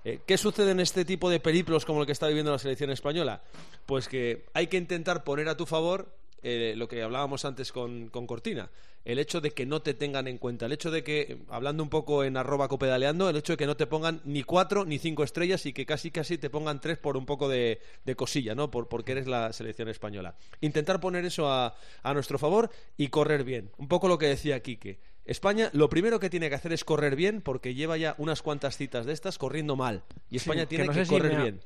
[0.04, 2.90] Eh, ¿Qué sucede en este tipo de periplos como el que está viviendo la selección
[2.90, 3.42] española?
[3.84, 6.08] Pues que hay que intentar poner a tu favor
[6.42, 8.70] eh, lo que hablábamos antes con, con, Cortina,
[9.04, 11.88] el hecho de que no te tengan en cuenta, el hecho de que, hablando un
[11.88, 15.24] poco en arroba copedaleando, el hecho de que no te pongan ni cuatro ni cinco
[15.24, 18.70] estrellas y que casi casi te pongan tres por un poco de, de cosilla, ¿no?
[18.70, 20.36] Por, porque eres la selección española.
[20.60, 23.70] Intentar poner eso a, a, nuestro favor y correr bien.
[23.78, 24.98] Un poco lo que decía Quique.
[25.24, 28.76] España lo primero que tiene que hacer es correr bien porque lleva ya unas cuantas
[28.76, 30.04] citas de estas corriendo mal.
[30.30, 31.60] Y España sí, tiene que, no que sé correr si me ha, bien.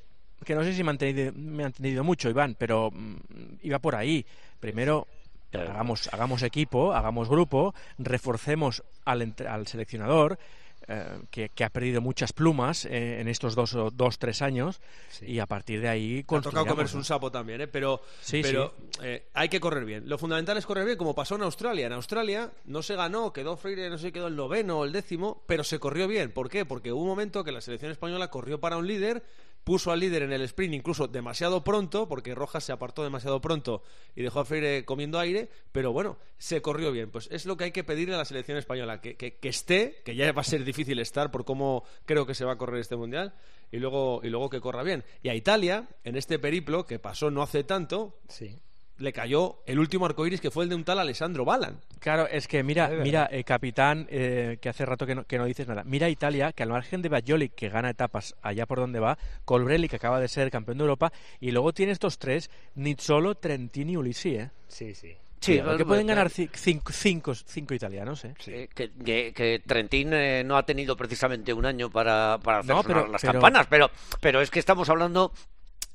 [0.44, 3.16] Que no sé si me ha, entendido, me ha entendido mucho, Iván, pero mmm,
[3.62, 4.24] iba por ahí.
[4.58, 5.06] Primero,
[5.50, 5.70] Claro.
[5.72, 10.38] Hagamos, hagamos, equipo, hagamos grupo, reforcemos al, al seleccionador,
[10.86, 14.80] eh, que, que, ha perdido muchas plumas eh, en estos dos o dos, tres años,
[15.08, 15.26] sí.
[15.26, 16.24] y a partir de ahí.
[16.26, 17.66] Ha tocado comerse un sapo también, ¿eh?
[17.66, 20.08] pero, sí, pero eh, hay que correr bien.
[20.08, 21.86] Lo fundamental es correr bien, como pasó en Australia.
[21.86, 25.42] En Australia no se ganó, quedó Freire, no sé, quedó el noveno o el décimo,
[25.46, 26.32] pero se corrió bien.
[26.32, 26.64] ¿Por qué?
[26.64, 29.22] Porque hubo un momento que la selección española corrió para un líder
[29.64, 33.82] puso al líder en el sprint incluso demasiado pronto, porque Rojas se apartó demasiado pronto
[34.14, 37.10] y dejó a Freire comiendo aire, pero bueno, se corrió bien.
[37.10, 40.02] Pues es lo que hay que pedirle a la selección española, que, que, que esté,
[40.04, 42.80] que ya va a ser difícil estar por cómo creo que se va a correr
[42.80, 43.34] este mundial,
[43.70, 45.04] y luego, y luego que corra bien.
[45.22, 48.58] Y a Italia, en este periplo que pasó no hace tanto, sí
[49.00, 51.80] le cayó el último arcoíris que fue el de un tal Alessandro Balan.
[51.98, 55.44] Claro, es que mira, mira, eh, capitán, eh, que hace rato que no, que no,
[55.46, 55.82] dices nada.
[55.84, 59.88] Mira Italia, que al margen de Bajoli, que gana etapas allá por donde va, Colbrelli,
[59.88, 63.96] que acaba de ser campeón de Europa, y luego tiene estos tres, Nizzolo, Trentini y
[63.96, 64.50] Ulissi, ¿eh?
[64.68, 65.16] Sí, sí.
[65.40, 68.34] Sí, que pueden ganar ci- cinco, cinco, cinco italianos, ¿eh?
[68.46, 72.74] Eh, que, que- que Trentín eh, no ha tenido precisamente un año para, para hacer
[72.76, 75.32] No, sonar pero- las pero- campanas, pero, pero es que estamos hablando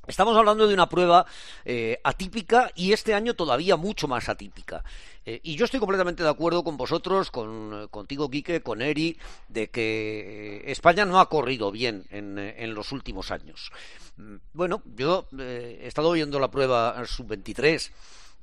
[0.06, 1.26] Estamos hablando de una prueba
[1.64, 4.84] eh, atípica y este año todavía mucho más atípica.
[5.24, 9.68] Eh, y yo estoy completamente de acuerdo con vosotros, con, contigo, Quique, con Eri, de
[9.68, 13.72] que eh, España no ha corrido bien en, eh, en los últimos años.
[14.16, 17.90] Mm, Bueno, yo he estado viendo la prueba sub-23.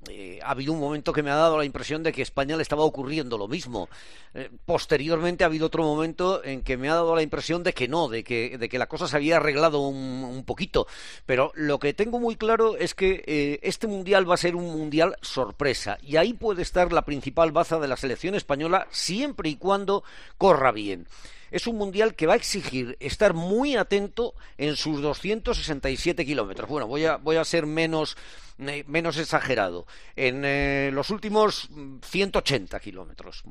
[0.09, 2.61] Eh, ha habido un momento que me ha dado la impresión de que España le
[2.61, 3.89] estaba ocurriendo lo mismo.
[4.33, 7.87] Eh, posteriormente ha habido otro momento en que me ha dado la impresión de que
[7.87, 10.87] no, de que, de que la cosa se había arreglado un, un poquito.
[11.25, 14.65] Pero lo que tengo muy claro es que eh, este mundial va a ser un
[14.65, 19.55] mundial sorpresa y ahí puede estar la principal baza de la selección española siempre y
[19.55, 20.03] cuando
[20.37, 21.07] corra bien.
[21.53, 26.67] Es un mundial que va a exigir estar muy atento en sus 267 kilómetros.
[26.67, 28.17] Bueno, voy a, voy a ser menos,
[28.57, 29.85] eh, menos exagerado.
[30.15, 33.43] En eh, los últimos mm, 180 kilómetros.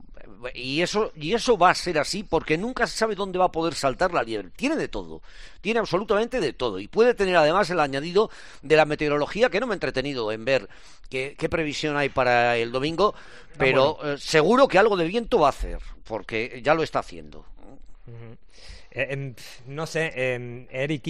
[0.53, 3.53] Y eso, y eso va a ser así porque nunca se sabe dónde va a
[3.53, 4.51] poder saltar la liebre.
[4.57, 5.23] Tiene de todo.
[5.61, 6.81] Tiene absolutamente de todo.
[6.81, 8.31] Y puede tener además el añadido
[8.63, 10.69] de la meteorología que no me he entretenido en ver
[11.09, 13.15] qué, qué previsión hay para el domingo.
[13.59, 17.47] Pero eh, seguro que algo de viento va a hacer porque ya lo está haciendo.
[18.11, 18.33] Mm-hmm.
[18.95, 19.35] Eh,
[19.67, 21.03] no sé, eh, Eric,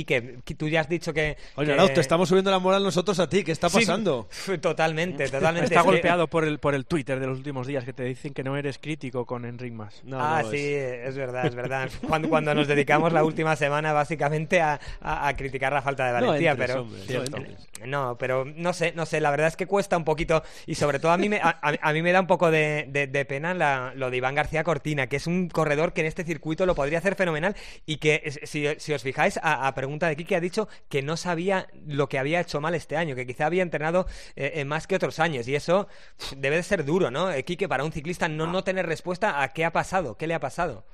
[0.57, 1.37] tú ya has dicho que...
[1.57, 3.43] Oye, que- Arauto, estamos subiendo la moral nosotros a ti.
[3.45, 4.29] ¿Qué está Sí, pasando?
[4.61, 5.65] totalmente, totalmente.
[5.65, 8.05] Está Es que- golpeado por el, por el Twitter de los últimos días que te
[8.05, 10.01] dicen que no eres crítico con Enric Mas.
[10.05, 11.91] No, ah, no, sí, es- es verdad, es verdad.
[12.07, 16.21] Cuando, cuando nos dedicamos la última semana básicamente a, a- a criticar la falta de
[16.21, 16.83] No valentía, entres, pero...
[16.83, 20.75] hombre, no pero no sé, no sé, la verdad es que cuesta un poquito y
[20.77, 23.07] sobre todo a mí me, a, a- a mí me da un poco de, de-
[23.07, 26.25] de pena la- lo de Iván García Cortina, que es un corredor que en este
[26.25, 27.57] circuito lo podría hacer fenomenal
[27.87, 31.17] y que si, si os fijáis a, a pregunta de Kiki ha dicho que no
[31.17, 34.07] sabía lo que había hecho mal este año, que quizá había entrenado
[34.37, 35.89] eh, en más que otros años y eso
[36.37, 37.31] debe de ser duro, ¿no?
[37.31, 40.35] Eh, Quique, para un ciclista no, no tener respuesta a qué ha pasado, qué le
[40.35, 40.85] ha pasado.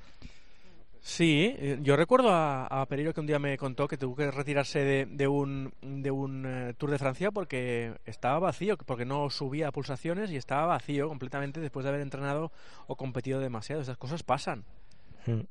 [1.01, 4.29] Sí, eh, yo recuerdo a, a Pereiro que un día me contó que tuvo que
[4.31, 9.29] retirarse de, de un, de un eh, Tour de Francia porque estaba vacío, porque no
[9.29, 12.51] subía pulsaciones y estaba vacío completamente después de haber entrenado
[12.87, 13.81] o competido demasiado.
[13.81, 14.65] Esas cosas pasan.
[15.25, 15.47] Sí,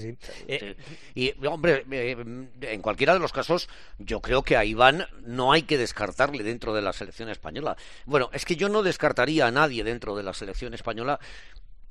[0.00, 0.16] sí.
[0.46, 0.76] Eh,
[1.14, 2.16] Y, hombre, eh,
[2.62, 6.74] en cualquiera de los casos, yo creo que a Iván no hay que descartarle dentro
[6.74, 7.76] de la selección española.
[8.06, 11.18] Bueno, es que yo no descartaría a nadie dentro de la selección española.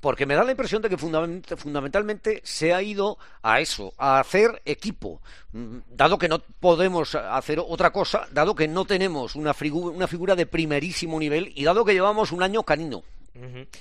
[0.00, 4.20] Porque me da la impresión de que fundament- fundamentalmente se ha ido a eso, a
[4.20, 5.20] hacer equipo.
[5.50, 10.06] Mm, Dado que no podemos hacer otra cosa, dado que no tenemos una, figu- una
[10.06, 13.02] figura de primerísimo nivel y dado que llevamos un año canino.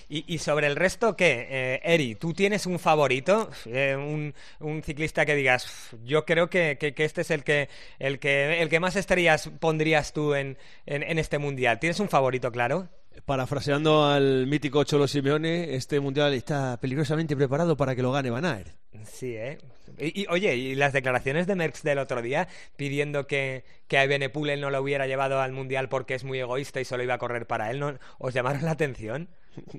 [0.09, 1.47] ¿Y, sobre el resto qué?
[1.49, 3.49] Eh, Eri, ¿tú tienes un favorito?
[3.65, 8.61] Eh, un, ciclista que digas, "Uf, yo creo que este es el que, el que
[8.61, 11.79] el que más estrellas pondrías tú en, en, en este mundial.
[11.79, 12.89] ¿Tienes un favorito, claro?
[13.25, 18.45] Parafraseando al mítico Cholo Simeone, este mundial está peligrosamente preparado para que lo gane Van
[18.45, 18.69] Aert.
[19.05, 19.57] Sí, ¿eh?
[19.97, 24.03] Y, y, oye, y las declaraciones de Merckx del otro día pidiendo que, que a
[24.03, 27.15] Evenepoel él no lo hubiera llevado al mundial porque es muy egoísta y solo iba
[27.15, 27.97] a correr para él, ¿no?
[28.19, 29.29] ¿Os llamaron la atención?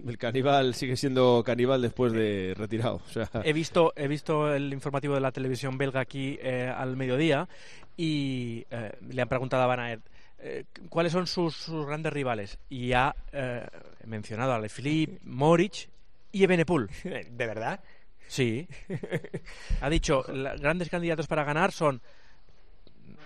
[0.07, 2.97] El caníbal sigue siendo caníbal después de retirado.
[2.97, 6.97] O sea, He visto, he visto el informativo de la televisión belga aquí eh, al
[6.97, 7.49] mediodía
[7.97, 10.03] y eh, le han preguntado a Van Aert
[10.41, 13.67] eh, cuáles son sus, sus grandes rivales y ha eh,
[14.05, 15.89] mencionado a Alaphilippe, Moritz
[16.33, 16.89] y Evenepoel.
[17.03, 17.81] ¿De verdad?
[18.29, 18.69] Sí.
[19.81, 22.01] Ha dicho, los grandes candidatos para ganar son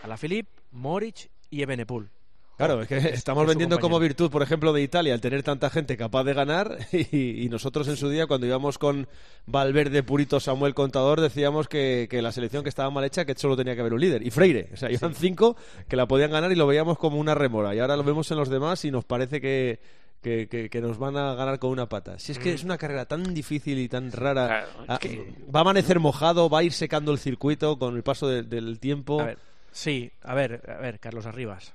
[0.02, 2.10] Alaphilippe, Moritz y Evenepoel.
[2.56, 5.70] Claro, es que estamos es vendiendo como virtud, por ejemplo, de Italia, el tener tanta
[5.70, 6.78] gente capaz de ganar.
[6.92, 9.08] Y, y nosotros en su día, cuando íbamos con
[9.46, 13.56] Valverde, Purito, Samuel Contador, decíamos que, que la selección que estaba mal hecha, que solo
[13.56, 14.26] tenía que haber un líder.
[14.26, 14.68] Y Freire.
[14.72, 15.56] O sea, iban cinco
[15.88, 17.74] que la podían ganar y lo veíamos como una remora.
[17.74, 19.80] Y ahora lo vemos en los demás y nos parece que.
[20.22, 22.16] Que, que- que nos van a ganar con una pata.
[22.20, 24.46] Si es que es una carrera tan difícil y tan rara.
[24.46, 27.96] Claro, es Ah, que- Va a amanecer mojado, va a ir secando el circuito con
[27.96, 29.20] el paso de- del tiempo.
[29.20, 29.38] A ver,
[29.72, 31.74] sí, a ver, a ver, Carlos Arribas,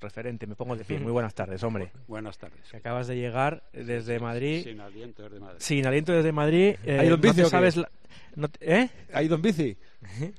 [0.00, 0.98] referente, me pongo de pie.
[1.00, 1.92] Muy buenas tardes, hombre.
[2.08, 2.60] Buenas tardes.
[2.70, 4.62] Que acabas de llegar desde Madrid.
[4.64, 5.58] Sin aliento desde Madrid.
[5.60, 6.76] Sin aliento desde Madrid.
[6.84, 7.50] eh, ¿Ha ido en no bici te o qué?
[7.50, 7.90] sabes la-
[8.36, 8.90] no te- ¿Eh?
[9.12, 9.76] ¿Ha ido en bici?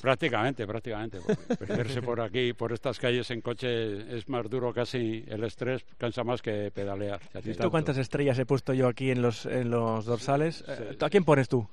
[0.00, 1.18] Prácticamente, prácticamente.
[1.20, 5.24] porque Perderse por aquí, por estas calles en coche es más duro casi.
[5.26, 7.20] El estrés cansa más que pedalear.
[7.34, 10.62] ¿Has visto cuántas estrellas he puesto yo aquí en los, en los dorsales?
[10.68, 11.04] Eh, Sí.
[11.04, 11.68] ¿A quién pones tú?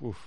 [0.00, 0.18] Uf.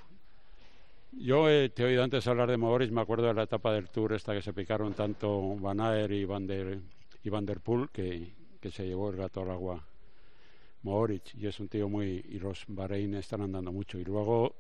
[1.18, 3.90] Yo eh, te he oído antes hablar de Moritz, me acuerdo de la etapa del
[3.90, 5.80] Tour esta que se picaron tanto Van
[6.12, 6.80] y Van der,
[7.24, 9.82] y Van der Poel que, que se llevó el gato al agua
[10.84, 12.24] Moritz y es un tío muy...
[12.30, 13.98] y los Bahrein están andando mucho.
[13.98, 14.56] Y luego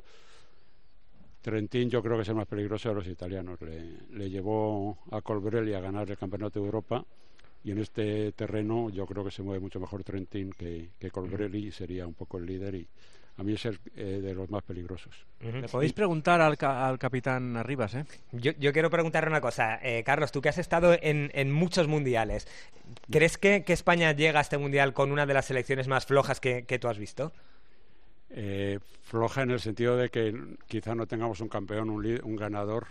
[1.41, 3.61] Trentín yo creo que es el más peligroso de los italianos.
[3.61, 7.05] Le, le llevó a Colbrelli a ganar el Campeonato de Europa
[7.65, 11.71] y en este terreno yo creo que se mueve mucho mejor Trentin que, que Colbrelli
[11.71, 12.87] sería un poco el líder y
[13.37, 15.13] a mí es el, eh, de los más peligrosos.
[15.41, 18.05] Le podéis preguntar al, ca- al capitán Arribas, ¿eh?
[18.31, 19.79] Yo, yo quiero preguntarle una cosa.
[19.83, 22.47] Eh, Carlos, tú que has estado en, en muchos mundiales,
[23.11, 26.39] ¿crees que, que España llega a este mundial con una de las selecciones más flojas
[26.39, 27.33] que, que tú has visto?
[28.29, 30.33] Eh, floja en el sentido de que
[30.67, 32.87] quizá no tengamos un campeón, un, un ganador,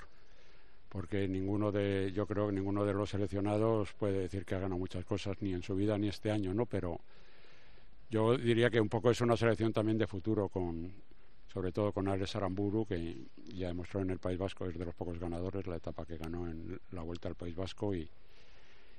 [0.88, 4.78] porque ninguno de, yo creo que ninguno de los seleccionados puede decir que ha ganado
[4.78, 6.66] muchas cosas, ni en su vida ni este año, ¿no?
[6.66, 7.00] Pero
[8.14, 10.92] yo diría que un poco es una selección también de futuro, con,
[11.52, 14.94] sobre todo con Alex Aramburu, que ya demostró en el País Vasco, es de los
[14.94, 18.08] pocos ganadores, la etapa que ganó en la Vuelta al País Vasco y,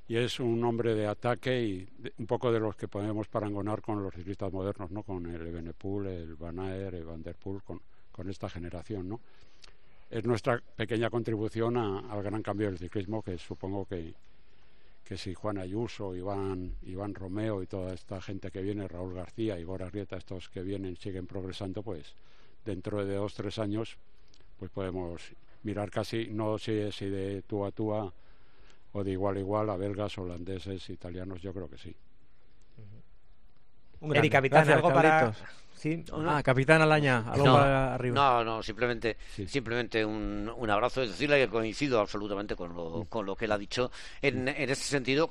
[0.10, 4.04] y es un hombre de ataque y un poco de los que podemos parangonar con
[4.04, 5.02] los ciclistas modernos, ¿no?
[5.04, 7.80] Con el Evenepoel, el Van Aert, el Van der Poel, con,
[8.12, 9.22] con esta generación, ¿no?
[10.12, 14.14] Es nuestra pequeña contribución a- al gran cambio del ciclismo que supongo que,
[15.06, 19.60] que si Juan Ayuso, Iván, Iván Romeo y toda esta gente que viene, Raúl García,
[19.60, 22.16] Igor Arrieta, estos que vienen siguen progresando, pues
[22.66, 23.98] dentro de dos, tres años,
[24.58, 25.22] pues podemos
[25.62, 28.12] mirar casi, no sé si de tú a tú a,
[28.94, 31.96] o de igual a igual a belgas, holandeses, italianos, yo creo que sí.
[34.00, 34.30] Un Eri, grande.
[34.30, 35.34] capitán, Gracias, algo para...
[35.76, 36.04] Sí.
[36.14, 38.16] Ah, capitán Alaña, algo no, para arriba.
[38.16, 39.48] no, no, simplemente, Sí.
[39.48, 41.02] simplemente un, un abrazo.
[41.04, 44.70] Es decirle que coincido absolutamente con lo, con lo que él ha dicho en, en
[44.70, 45.30] ese sentido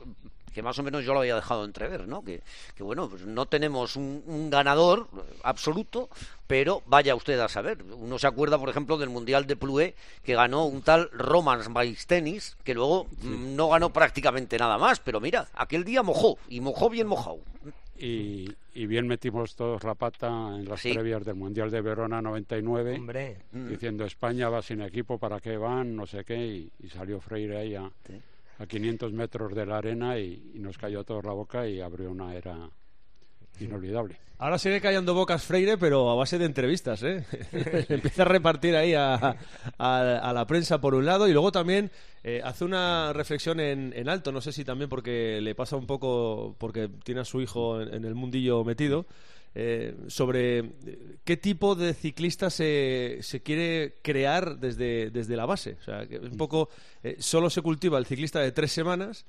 [0.53, 2.23] que más o menos yo lo había dejado entrever, ¿no?
[2.23, 2.41] Que,
[2.77, 5.09] que bueno, pues no tenemos un, un ganador
[5.43, 6.09] absoluto,
[6.47, 7.83] pero vaya usted a saber.
[7.83, 11.69] Uno se acuerda, por ejemplo, del Mundial de Ploué que ganó un tal Romans
[12.07, 16.61] Tennis, que luego mm, no ganó prácticamente nada más, pero mira, aquel día mojó, y
[16.61, 17.39] mojó bien mojado.
[17.97, 20.93] Y, y bien metimos todos la pata en las Sí.
[20.93, 25.95] previas del Mundial de Verona 99, Hombre, diciendo España va sin equipo, ¿para qué van?
[25.95, 28.21] No sé qué, y, y salió Freire ahí a, Sí.
[28.59, 31.81] a 500 metros de la arena y, y nos cayó a todos la boca y
[31.81, 32.69] abrió una era
[33.61, 34.17] inolvidable.
[34.39, 37.25] Ahora sigue callando bocas Freire, pero a base de entrevistas, ¿eh?
[37.89, 39.37] Empieza a repartir ahí a,
[39.79, 41.91] a- la prensa por un lado y luego también
[42.25, 45.87] eh, hace una reflexión en, en alto, no sé si también porque le pasa un
[45.87, 49.07] poco, porque tiene a su hijo en, en el mundillo metido,
[49.55, 50.69] eh, sobre eh,
[51.23, 55.77] qué tipo de ciclista se, se quiere crear desde, desde la base.
[55.81, 56.71] O sea, que un poco,
[57.05, 59.25] eh, solo se cultiva el ciclista de tres semanas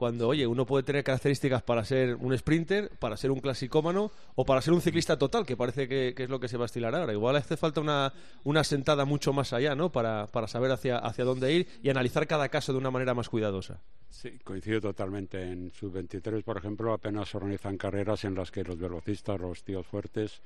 [0.00, 4.46] cuando, oye, uno puede tener características para ser un sprinter, para ser un clasicómano o
[4.46, 6.66] para ser un ciclista total, que parece que, que es lo que se va a
[6.66, 7.12] estilar ahora.
[7.12, 8.10] Igual hace falta una,
[8.42, 9.92] una sentada mucho más allá, ¿no?
[9.92, 13.28] Para, para saber hacia, hacia dónde ir y analizar cada caso de una manera más
[13.28, 13.82] cuidadosa.
[14.08, 15.42] Sí, coincido totalmente.
[15.42, 19.86] En sub-23, por ejemplo, apenas se organizan carreras en las que los velocistas, los tíos
[19.86, 20.40] fuertes,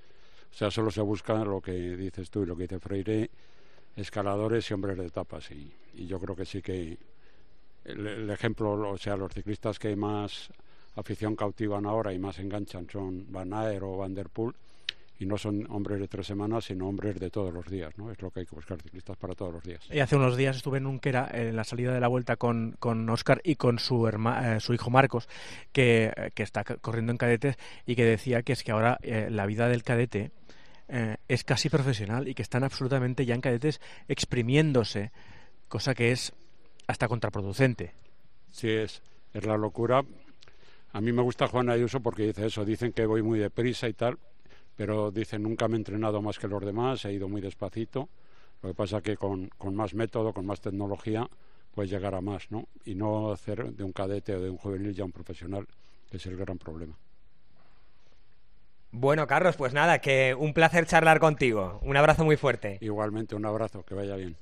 [0.50, 3.30] o sea, solo se busca lo que dices tú y lo que dice Freire,
[3.94, 5.48] escaladores y hombres de etapas.
[5.52, 6.98] Y, y yo creo que sí que
[7.84, 10.50] el, el ejemplo, o sea, los ciclistas que más
[10.96, 14.54] afición cautivan ahora y más enganchan son Van Aert o Van der Poel
[15.18, 18.10] y no son hombres de tres semanas, sino hombres de todos los días, ¿no?
[18.10, 19.80] Es lo que hay que buscar, ciclistas para todos los días.
[19.90, 23.08] Y hace unos días estuve en Unquera en la salida de la vuelta con, con
[23.08, 25.28] Oscar y con su, herma- eh, su hijo Marcos,
[25.72, 29.28] que, eh, que está corriendo en cadetes y que decía que es que ahora eh,
[29.30, 30.32] la vida del cadete
[30.88, 35.12] eh, es casi profesional y que están absolutamente ya en cadetes exprimiéndose,
[35.68, 36.32] cosa que es
[36.86, 37.92] hasta contraproducente.
[38.50, 40.04] Sí, es, es la locura.
[40.92, 43.94] A mí me gusta Juan Ayuso porque dice eso, dicen que voy muy deprisa y
[43.94, 44.18] tal,
[44.76, 48.08] pero dicen nunca me he entrenado más que los demás, he ido muy despacito.
[48.62, 51.28] Lo que pasa que con, con más método, con más tecnología,
[51.72, 52.68] puedes llegar a más, ¿no?
[52.84, 55.66] Y no hacer de un cadete o de un juvenil ya un profesional,
[56.10, 56.96] que es el gran problema.
[58.90, 61.80] bueno, Carlos, pues nada, que un placer charlar contigo.
[61.82, 62.78] Un abrazo muy fuerte.
[62.80, 64.36] Igualmente, un abrazo, que vaya bien.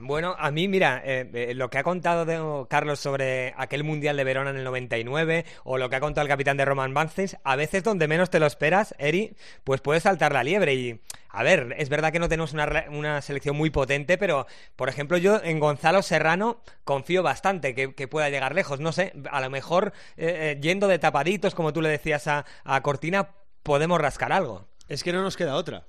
[0.00, 4.16] Bueno, a mí, mira, eh, eh, lo que ha contado de- Carlos sobre aquel Mundial
[4.16, 7.28] de Verona en el 99 o lo que ha contado el capitán de Roman Banstein,
[7.44, 10.74] a veces donde menos te lo esperas, Eri, pues puedes saltar la liebre.
[10.74, 14.88] Y, a ver, es verdad que no tenemos una, una selección muy potente, pero, por
[14.88, 18.80] ejemplo, yo en Gonzalo Serrano confío bastante que, que pueda llegar lejos.
[18.80, 22.44] No sé, a lo mejor eh, eh, yendo de tapaditos, como tú le decías a,
[22.64, 23.30] a Cortina,
[23.62, 24.66] podemos rascar algo.
[24.88, 25.84] Es que no nos queda otra.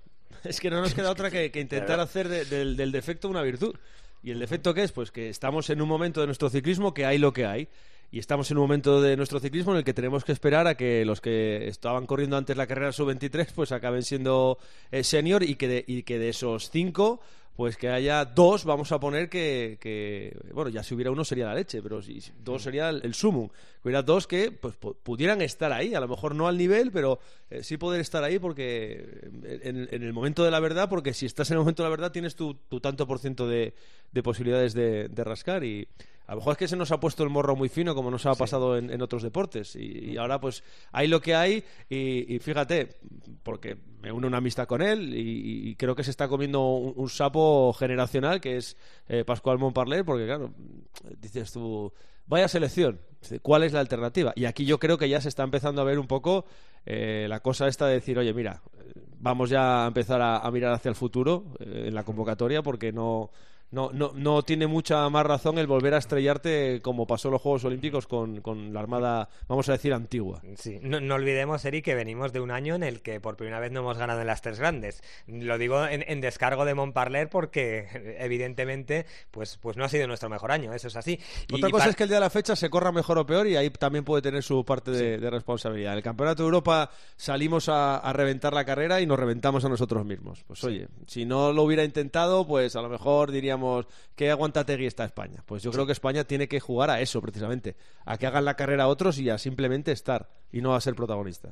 [0.46, 3.42] Es que no nos queda otra que, que intentar hacer de- del, del defecto una
[3.42, 3.76] virtud.
[4.24, 4.92] ¿Y el defecto qué es?
[4.92, 7.68] Pues que estamos en un momento de nuestro ciclismo que hay lo que hay.
[8.12, 10.76] Y estamos en un momento de nuestro ciclismo en el que tenemos que esperar a
[10.76, 14.58] que los que estaban corriendo antes la carrera sub-23 pues acaben siendo
[14.92, 17.20] eh, senior y que, de, y que de esos cinco
[17.56, 21.46] pues que haya dos, vamos a poner que, que, bueno, ya si hubiera uno sería
[21.46, 23.48] la leche, pero si dos sería el, el sumum.
[23.48, 26.92] Que hubiera dos que pues pu- pudieran estar ahí, a lo mejor no al nivel,
[26.92, 29.06] pero eh, sí poder estar ahí porque
[29.44, 31.88] eh, en, en el momento de la verdad, porque si estás en el momento de
[31.90, 33.74] la verdad tienes tu, tu tanto por ciento de,
[34.12, 35.88] de posibilidades de, de rascar y
[36.28, 38.26] A lo mejor es que se nos ha puesto el morro muy fino, como nos
[38.26, 39.76] ha pasado en, en otros deportes.
[39.76, 41.64] Y, y ahora, pues, hay lo que hay.
[41.90, 42.90] Y, y fíjate,
[43.44, 46.94] porque me une una amistad con él y, y creo que se está comiendo un,
[46.96, 50.54] un sapo generacional que es eh, Pascual Montparler, porque, claro,
[51.20, 51.92] dices tú,
[52.28, 53.00] vaya selección,
[53.42, 54.34] ¿cuál es la alternativa?
[54.36, 56.46] Y aquí yo creo que ya se está empezando a ver un poco
[56.86, 58.62] eh, la cosa esta de decir, oye, mira,
[59.20, 62.92] vamos ya a empezar a, a mirar hacia el futuro eh, en la convocatoria porque
[62.92, 63.32] no
[63.72, 67.42] no, no, no tiene mucha más razón el volver a estrellarte como pasó en los
[67.42, 70.42] Juegos Olímpicos con, con la Armada, vamos a decir, antigua.
[70.58, 73.60] Sí, no, no olvidemos, Eric, que venimos de un año en el que por primera
[73.60, 75.02] vez no hemos ganado en las tres grandes.
[75.28, 80.30] Lo digo en, en descargo de Montparler porque, evidentemente, pues, pues no ha sido nuestro
[80.30, 81.20] mejor año, eso es así.
[81.50, 83.26] Y- Otra y cosa es que el día de la fecha se corra mejor o
[83.26, 85.94] peor y ahí también puede tener su parte de, de responsabilidad.
[85.94, 89.70] En el Campeonato de Europa salimos a, a reventar la carrera y nos reventamos a
[89.70, 90.44] nosotros mismos.
[90.48, 95.06] Pues oye, si no lo hubiera intentado, pues a lo mejor diríamos que aguantategui está
[95.06, 95.44] España.
[95.46, 98.56] Pues yo creo que España tiene que jugar a eso precisamente, a que hagan la
[98.56, 101.50] carrera otros y a simplemente estar y no a ser protagonista.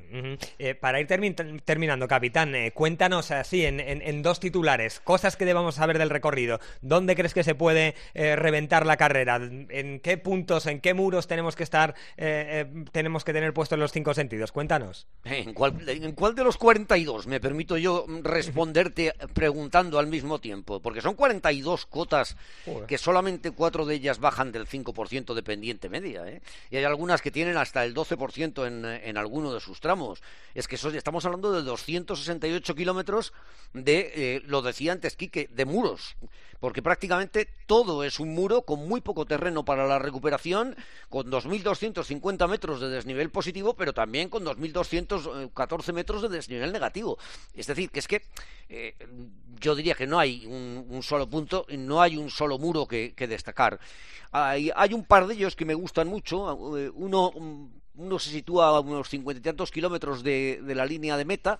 [0.59, 5.35] Eh, para ir termi- terminando, capitán, eh, cuéntanos así en, en- en dos titulares, cosas
[5.35, 6.61] que debamos saber del recorrido.
[6.81, 9.35] ¿Dónde crees que se puede eh, reventar la carrera?
[9.35, 13.77] ¿En qué puntos, en qué muros tenemos que estar, eh, eh, tenemos que tener puestos
[13.77, 14.53] los cinco sentidos?
[14.53, 15.05] Cuéntanos.
[15.25, 20.79] ¿En cuál, ¿En cuál de los 42 me permito yo responderte preguntando al mismo tiempo?
[20.81, 22.85] Porque son 42 cotas Joder.
[22.87, 26.25] que solamente cuatro de ellas bajan del 5% de pendiente media.
[26.25, 26.41] ¿eh?
[26.71, 30.21] Y hay algunas que tienen hasta el 12% en, en alguno de sus tramos.
[30.53, 33.33] Es que eso- estamos hablando de 268 kilómetros
[33.73, 36.15] de, eh, lo decía antes Quique, de muros.
[36.59, 40.77] Porque prácticamente todo es un muro con muy poco terreno para la recuperación,
[41.09, 47.17] con 2.250 metros de desnivel positivo, pero también con 2.214 metros de desnivel negativo.
[47.53, 48.21] Es decir, que es que
[48.69, 48.95] eh,
[49.59, 53.27] yo diría que no hay un, solo punto, no hay un solo muro que, que
[53.27, 53.77] destacar.
[54.31, 56.77] Hay, hay un par de ellos que me gustan mucho.
[56.77, 57.31] eh, Uno,
[57.95, 61.59] uno se sitúa a unos cincuenta y tantos kilómetros de, de la línea de meta.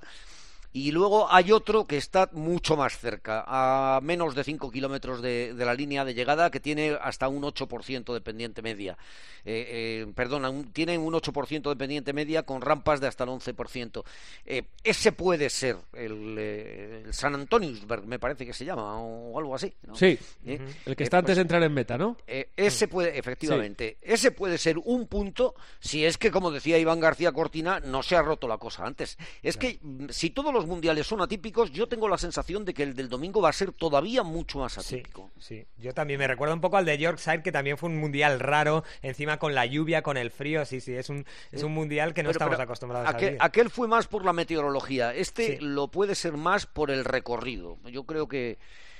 [0.73, 5.53] Y luego hay otro que está mucho más cerca, a menos de 5 kilómetros de,
[5.53, 8.97] de la línea de llegada, que tiene hasta un 8% de pendiente media.
[9.45, 13.29] Eh, eh, perdona, un- tiene un 8% de pendiente media con rampas de hasta el
[13.29, 14.03] 11%.
[14.45, 19.37] Eh, ese puede ser el, eh, el San Antoniusberg, me parece que se llama, o
[19.37, 19.71] algo así.
[19.85, 19.95] ¿no?
[19.95, 22.17] Sí, Eh, el que eh, está antes pues, de entrar en meta, ¿no?
[22.55, 27.31] ese puede, efectivamente, ese puede ser un punto si es que, como decía Iván García
[27.31, 29.17] Cortina, no se ha roto la cosa antes.
[29.43, 32.83] Es que mm, si todos los mundiales son atípicos, yo tengo la sensación de que
[32.83, 35.31] el del domingo va a ser todavía mucho más atípico.
[35.39, 35.65] sí.
[35.77, 38.83] Yo también me recuerdo un poco al de Yorkshire, que también fue un mundial raro,
[39.01, 40.65] encima con la lluvia, con el frío.
[40.65, 43.37] Sí, sí, es un, es un mundial que no Pero- estamos pero acostumbrados a vivir.
[43.39, 45.63] aquel fue más por la meteorología, este Sí.
[45.65, 47.77] lo puede ser más por el recorrido.
[47.91, 48.57] Yo creo que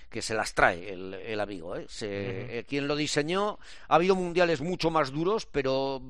[0.10, 1.76] que se las trae el, el amigo.
[1.76, 1.88] ¿eh?
[1.90, 6.04] Se- eh, quien lo diseñó, ha habido mundiales mucho más duros, pero,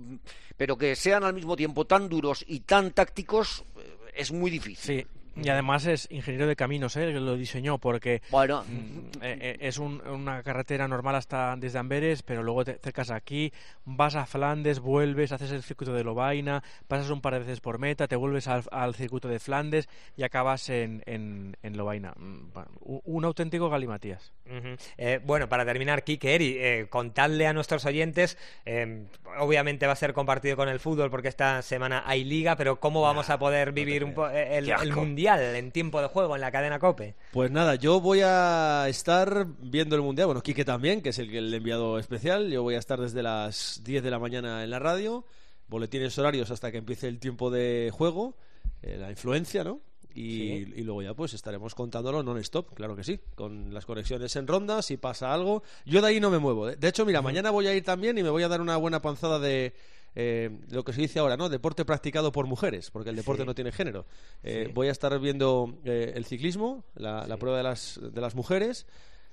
[0.57, 5.05] pero que sean al mismo tiempo tan duros y tan tácticos eh, es muy difícil.
[5.05, 7.05] Sí, y además es ingeniero de caminos, ¿eh?
[7.05, 11.55] el que lo diseñó, porque Bueno, mm, eh, eh, es un- una carretera normal hasta
[11.57, 13.51] desde Amberes, pero luego te acercas aquí,
[13.85, 17.79] vas a Flandes, vuelves, haces el circuito de Lovaina, pasas un par de veces por
[17.79, 22.13] meta, te vuelves al, al circuito de Flandes y acabas en, en, en Lovaina.
[22.15, 22.49] Mm,
[22.81, 24.31] un, un auténtico galimatías.
[24.45, 24.75] Ujú.
[24.97, 29.05] Eh, bueno, para terminar, Kike, Eri, eh, contadle a nuestros oyentes, eh,
[29.39, 33.01] obviamente va a ser compartido con el fútbol porque esta semana hay liga, pero ¿cómo
[33.01, 36.41] vamos a poder vivir un po- eh, el, el mundial en tiempo de juego en
[36.41, 37.15] la cadena COPE?
[37.31, 41.33] Pues nada, yo voy a estar viendo el Mundial, bueno, Quique también, que es el,
[41.35, 44.79] el enviado especial, yo voy a estar desde las 10 de la mañana en la
[44.79, 45.25] radio,
[45.67, 48.35] boletines horarios hasta que empiece el tiempo de juego,
[48.81, 49.81] eh, la influencia, ¿no?
[50.15, 54.45] Y, y luego ya pues estaremos contándolo non-stop, claro que sí, con las conexiones en
[54.45, 55.63] ronda, si pasa algo.
[55.85, 56.67] Yo de ahí no me muevo.
[56.67, 58.77] De de hecho, mira, mañana voy a ir también y me voy a dar una
[58.77, 59.73] buena panzada de
[60.15, 61.49] eh, lo que se dice ahora, ¿no?
[61.49, 64.05] Deporte practicado por mujeres, porque el deporte no tiene género.
[64.43, 68.35] Eh, Voy a estar viendo eh, el ciclismo, la, la prueba de las, de las
[68.35, 68.85] mujeres,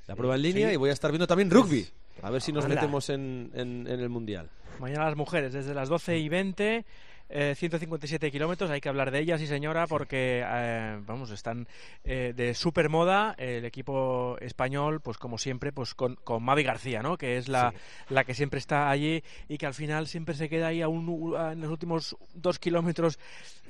[0.06, 1.86] la prueba en línea y voy a estar viendo también rugby.
[2.22, 2.74] A ver si nos Anda.
[2.76, 4.50] metemos en, en- en el mundial.
[4.80, 6.84] Mañana las mujeres, desde las 12 y 20,
[7.32, 11.68] eh, 157 kilómetros, hay que hablar de ellas, sí señora, porque, eh, vamos, están
[12.02, 17.02] eh, de super moda el equipo español, pues como siempre, pues con, con Mavi García,
[17.02, 17.16] ¿no?
[17.16, 17.72] Que es la,
[18.08, 21.34] la que siempre está allí y que al final siempre se queda ahí a un,
[21.36, 23.18] a- en los últimos dos kilómetros,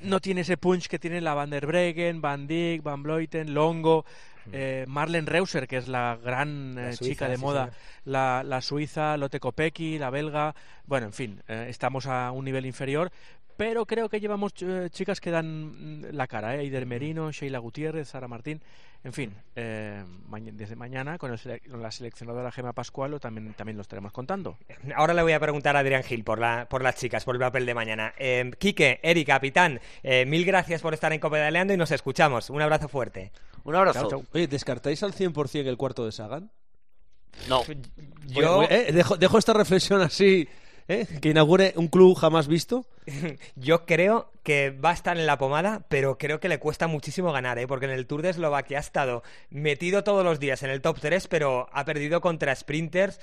[0.01, 4.05] no tiene ese punch que tiene la Van der Breggen, Van Dijk, Van Vleuten, Longo...
[4.51, 7.69] eh, Marlen Reuser, que es la gran La eh, suiza, chica de sí, moda,
[8.05, 10.55] la, la suiza, Lotte Kopecky, la belga,
[10.91, 13.09] bueno, en fin, eh, estamos a un nivel inferior,
[13.55, 16.59] pero creo que llevamos eh, chicas que dan mm, la cara, ¿eh?
[16.59, 18.61] Eider Merino, Sheila Gutiérrez, Sara Martín,
[19.05, 20.03] en fin, eh,
[20.51, 24.11] desde mañana con, el sele- con la seleccionadora Gema Pascual lo también, también lo estaremos
[24.11, 24.57] contando.
[24.93, 27.39] Ahora le voy a preguntar a Adrián Gil por, la, por las chicas, por el
[27.39, 28.13] papel de mañana.
[28.17, 32.49] Eh, Quique, Eri, capitán, eh, mil gracias por estar en Copedaleando y nos escuchamos.
[32.49, 33.31] Un abrazo fuerte.
[33.63, 34.01] Un abrazo.
[34.01, 34.23] Chao, chao.
[34.33, 36.51] Oye, ¿descartáis al 100% el cuarto de Sagan?
[37.47, 37.61] No.
[38.27, 40.47] Yo, Eh, dejo, dejo esta reflexión así,
[40.87, 41.07] ¿eh?
[41.21, 42.85] que inaugure un club jamás visto.
[43.55, 47.31] yo creo que va a estar en la pomada, pero creo que le cuesta muchísimo
[47.31, 47.67] ganar, ¿eh?
[47.67, 50.99] porque en el Tour de Eslovaquia ha estado metido todos los días en el top
[50.99, 53.19] 3, pero ha perdido contra sprinters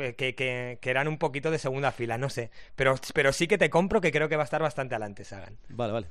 [0.00, 2.50] eh, que, que- que eran un poquito de segunda fila, no sé.
[2.76, 5.56] Pero, pero sí que te compro que creo que va a estar bastante adelante, Sagan.
[5.68, 6.06] Vale, vale.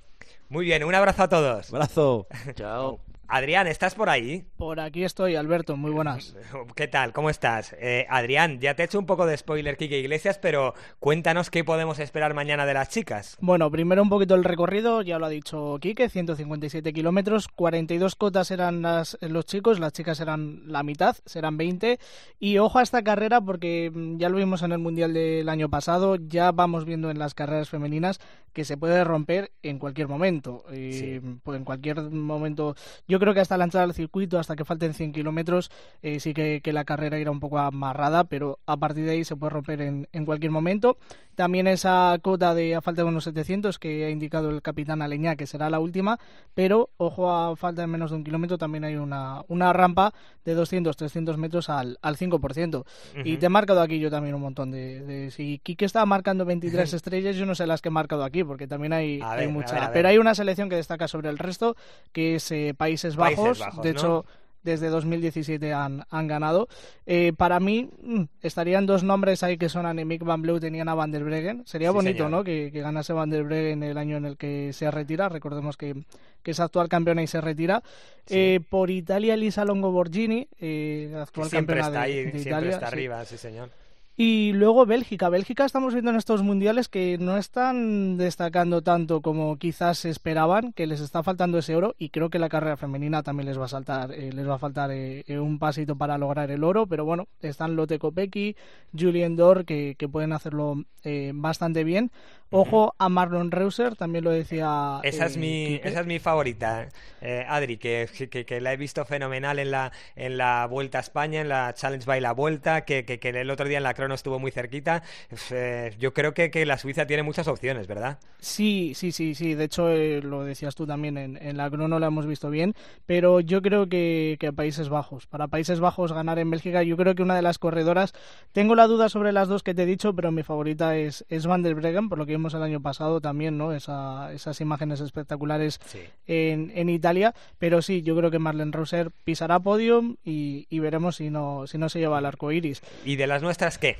[0.49, 1.69] Muy bien, un abrazo a todos.
[1.73, 2.27] Abrazo.
[2.55, 2.99] Chao.
[3.33, 4.45] Adrián, ¿estás por ahí?
[4.57, 6.35] Por aquí estoy, Alberto, muy buenas.
[6.75, 7.13] ¿Qué tal?
[7.13, 7.75] ¿Cómo estás?
[7.79, 11.63] Eh, Adrián, ya te he hecho un poco de spoiler, Kike Iglesias, pero cuéntanos qué
[11.63, 13.35] podemos esperar mañana de las chicas.
[13.41, 18.51] Bueno, primero un poquito el recorrido, ya lo ha dicho Quique, 157 kilómetros, 42 cotas
[18.51, 21.97] eran las, los chicos, las chicas eran la mitad, serán 20.
[22.39, 25.69] Y ojo a esta carrera porque mm, ya lo vimos en el Mundial del año
[25.69, 28.19] pasado, ya vamos viendo en las carreras femeninas
[28.53, 30.63] que se puede romper en cualquier momento.
[30.71, 32.75] Eh, pues en cualquier momento,
[33.07, 35.71] yo creo que hasta la entrada al circuito, hasta que falten 100 kilómetros,
[36.01, 39.23] eh, sí que, que la carrera irá un poco amarrada, pero a partir de ahí
[39.25, 40.97] se puede romper en, en cualquier momento.
[41.35, 45.35] También esa cota de a falta de unos 700 que ha indicado el capitán Aleñá
[45.35, 46.19] que será la última,
[46.53, 50.13] pero ojo a falta de menos de un kilómetro también hay una, una rampa
[50.45, 52.83] de 200-300 metros al, al 5%.
[53.25, 54.99] Y te he marcado aquí yo también un montón de...
[55.01, 58.43] de- si Quique estaba marcando 23 estrellas, yo no sé las que he marcado aquí,
[58.43, 59.73] porque también hay, hay ver, a mucha...
[59.73, 59.93] ver, a ver.
[59.93, 61.75] Pero hay una selección que destaca sobre el resto,
[62.11, 62.73] que es eh,
[63.03, 63.59] Países Bajos.
[63.59, 63.99] Países Bajos, de ¿no?
[63.99, 64.25] hecho,
[64.63, 66.69] desde 2017 han, han ganado.
[67.05, 70.93] Eh, para mí mm, estarían dos nombres ahí que son Annemiek van Vleuten y Anna
[70.95, 71.63] van der Breggen.
[71.65, 72.31] Sería Sí, bonito, señor.
[72.31, 72.43] ¿no?
[72.45, 75.27] Que, que ganase van der Breggen el año en el que se retira.
[75.27, 76.05] Recordemos que,
[76.41, 77.83] que es actual campeona y se retira.
[78.29, 82.41] Eh, por Italia, Lisa Longo Borghini, eh, actual siempre campeona está de, ahí, de siempre
[82.49, 82.69] Italia.
[82.71, 82.93] está sí.
[82.93, 83.69] arriba, sí señor.
[84.15, 85.29] Y luego Bélgica.
[85.29, 90.85] Bélgica estamos viendo en estos mundiales que no están destacando tanto como quizás esperaban, que
[90.85, 93.69] les está faltando ese oro y creo que la carrera femenina también les va a
[93.69, 97.05] saltar, eh, les va a faltar eh, eh, un pasito para lograr el oro, pero
[97.05, 98.55] bueno, están Lotte Kopecky,
[98.95, 102.11] Julien Dor que, que pueden hacerlo eh, bastante bien.
[102.55, 104.99] Ojo a Marlon Reuser, también lo decía.
[105.01, 106.87] Esa es eh, mi, esa es mi favorita,
[107.19, 111.01] eh, Adri, que, que, que la he visto fenomenal en la, en la Vuelta a
[111.01, 113.95] España, en la Challenge by la Vuelta, que, que, que el otro día en la
[114.03, 115.03] crono estuvo muy cerquita.
[115.51, 118.19] Eh, yo creo que, que la Suiza tiene muchas opciones, ¿verdad?
[118.39, 119.53] Sí, sí, sí, sí.
[119.53, 122.73] De hecho, eh, lo decías tú también, en, en la crono la hemos visto bien,
[123.05, 125.27] pero yo creo que, que Países Bajos.
[125.27, 128.13] Para Países Bajos ganar en Bélgica, yo creo que una de las corredoras,
[128.51, 131.47] tengo la duda sobre las dos que te he dicho, pero mi favorita es, es
[131.47, 133.73] Van der Breggen, por lo que vimos el año pasado también, ¿no?
[133.73, 135.99] Esa, esas imágenes espectaculares Sí.
[136.27, 141.17] en, en Italia, pero sí, yo creo que Marlene Reuser pisará podium y, y veremos
[141.17, 142.81] si no, si no se lleva el arco iris.
[143.05, 143.92] ¿Y de las nuestras qué?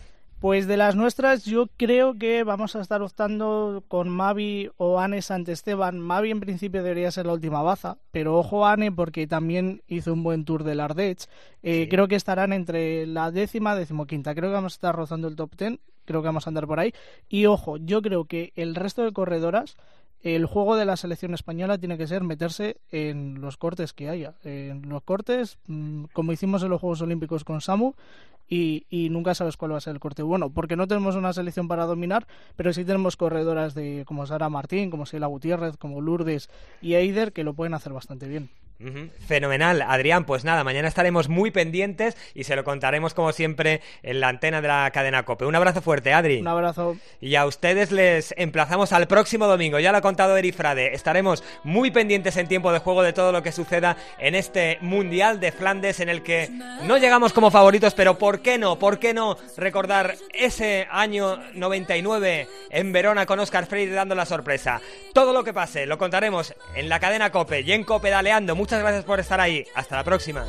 [0.44, 5.22] Pues de las nuestras, yo creo que vamos a estar optando con Mavi o Anne
[5.22, 6.02] Santesteban.
[6.02, 10.12] Mavi en principio debería ser la última baza, pero ojo a Anne porque también hizo
[10.12, 11.30] un buen tour del Ardèche.
[11.62, 11.88] Eh, Sí.
[11.88, 14.36] Creo que estarán entre la décima y decimoquinta.
[14.36, 15.80] Creo que vamos a estar rozando el top ten.
[16.04, 16.94] Creo que vamos a andar por ahí.
[17.30, 19.78] Y ojo, yo creo que el resto de corredoras
[20.24, 24.36] el juego de la selección española tiene que ser meterse en los cortes que haya.
[24.44, 27.94] En los cortes, mm, como hicimos en los Juegos Olímpicos con Samu,
[28.48, 31.34] y, y nunca sabes cuál va a ser el corte bueno, porque no tenemos una
[31.34, 36.02] selección para dominar, pero sí tenemos corredoras de como Sara Martín, como Sheila Gutiérrez, como
[36.02, 36.50] Lourdes
[36.82, 38.50] y Eider que lo pueden hacer bastante bien.
[39.28, 40.26] Fenomenal, Adrián.
[40.26, 44.62] Pues nada, mañana estaremos muy pendientes y se lo contaremos como siempre en la antena
[44.62, 45.46] de la cadena Cope.
[45.46, 46.42] Un abrazo fuerte, Adri.
[46.42, 46.98] Un abrazo.
[47.22, 49.80] Y a ustedes les emplazamos al próximo domingo.
[49.80, 50.94] Ya lo ha contado Eri Frade.
[50.94, 55.40] Estaremos muy pendientes en tiempo de juego de todo lo que suceda en este Mundial
[55.40, 56.50] de Flandes en el que
[56.84, 58.80] no llegamos como favoritos, pero ¿por qué no?
[58.80, 64.82] ¿Por qué no recordar ese año 99 en Verona con Oscar Freire dando la sorpresa?
[65.14, 68.56] Todo lo que pase lo contaremos en la cadena Cope y en Cope Daleando.
[68.64, 69.68] Muchas gracias por estar ahí.
[69.76, 70.46] Hasta la próxima.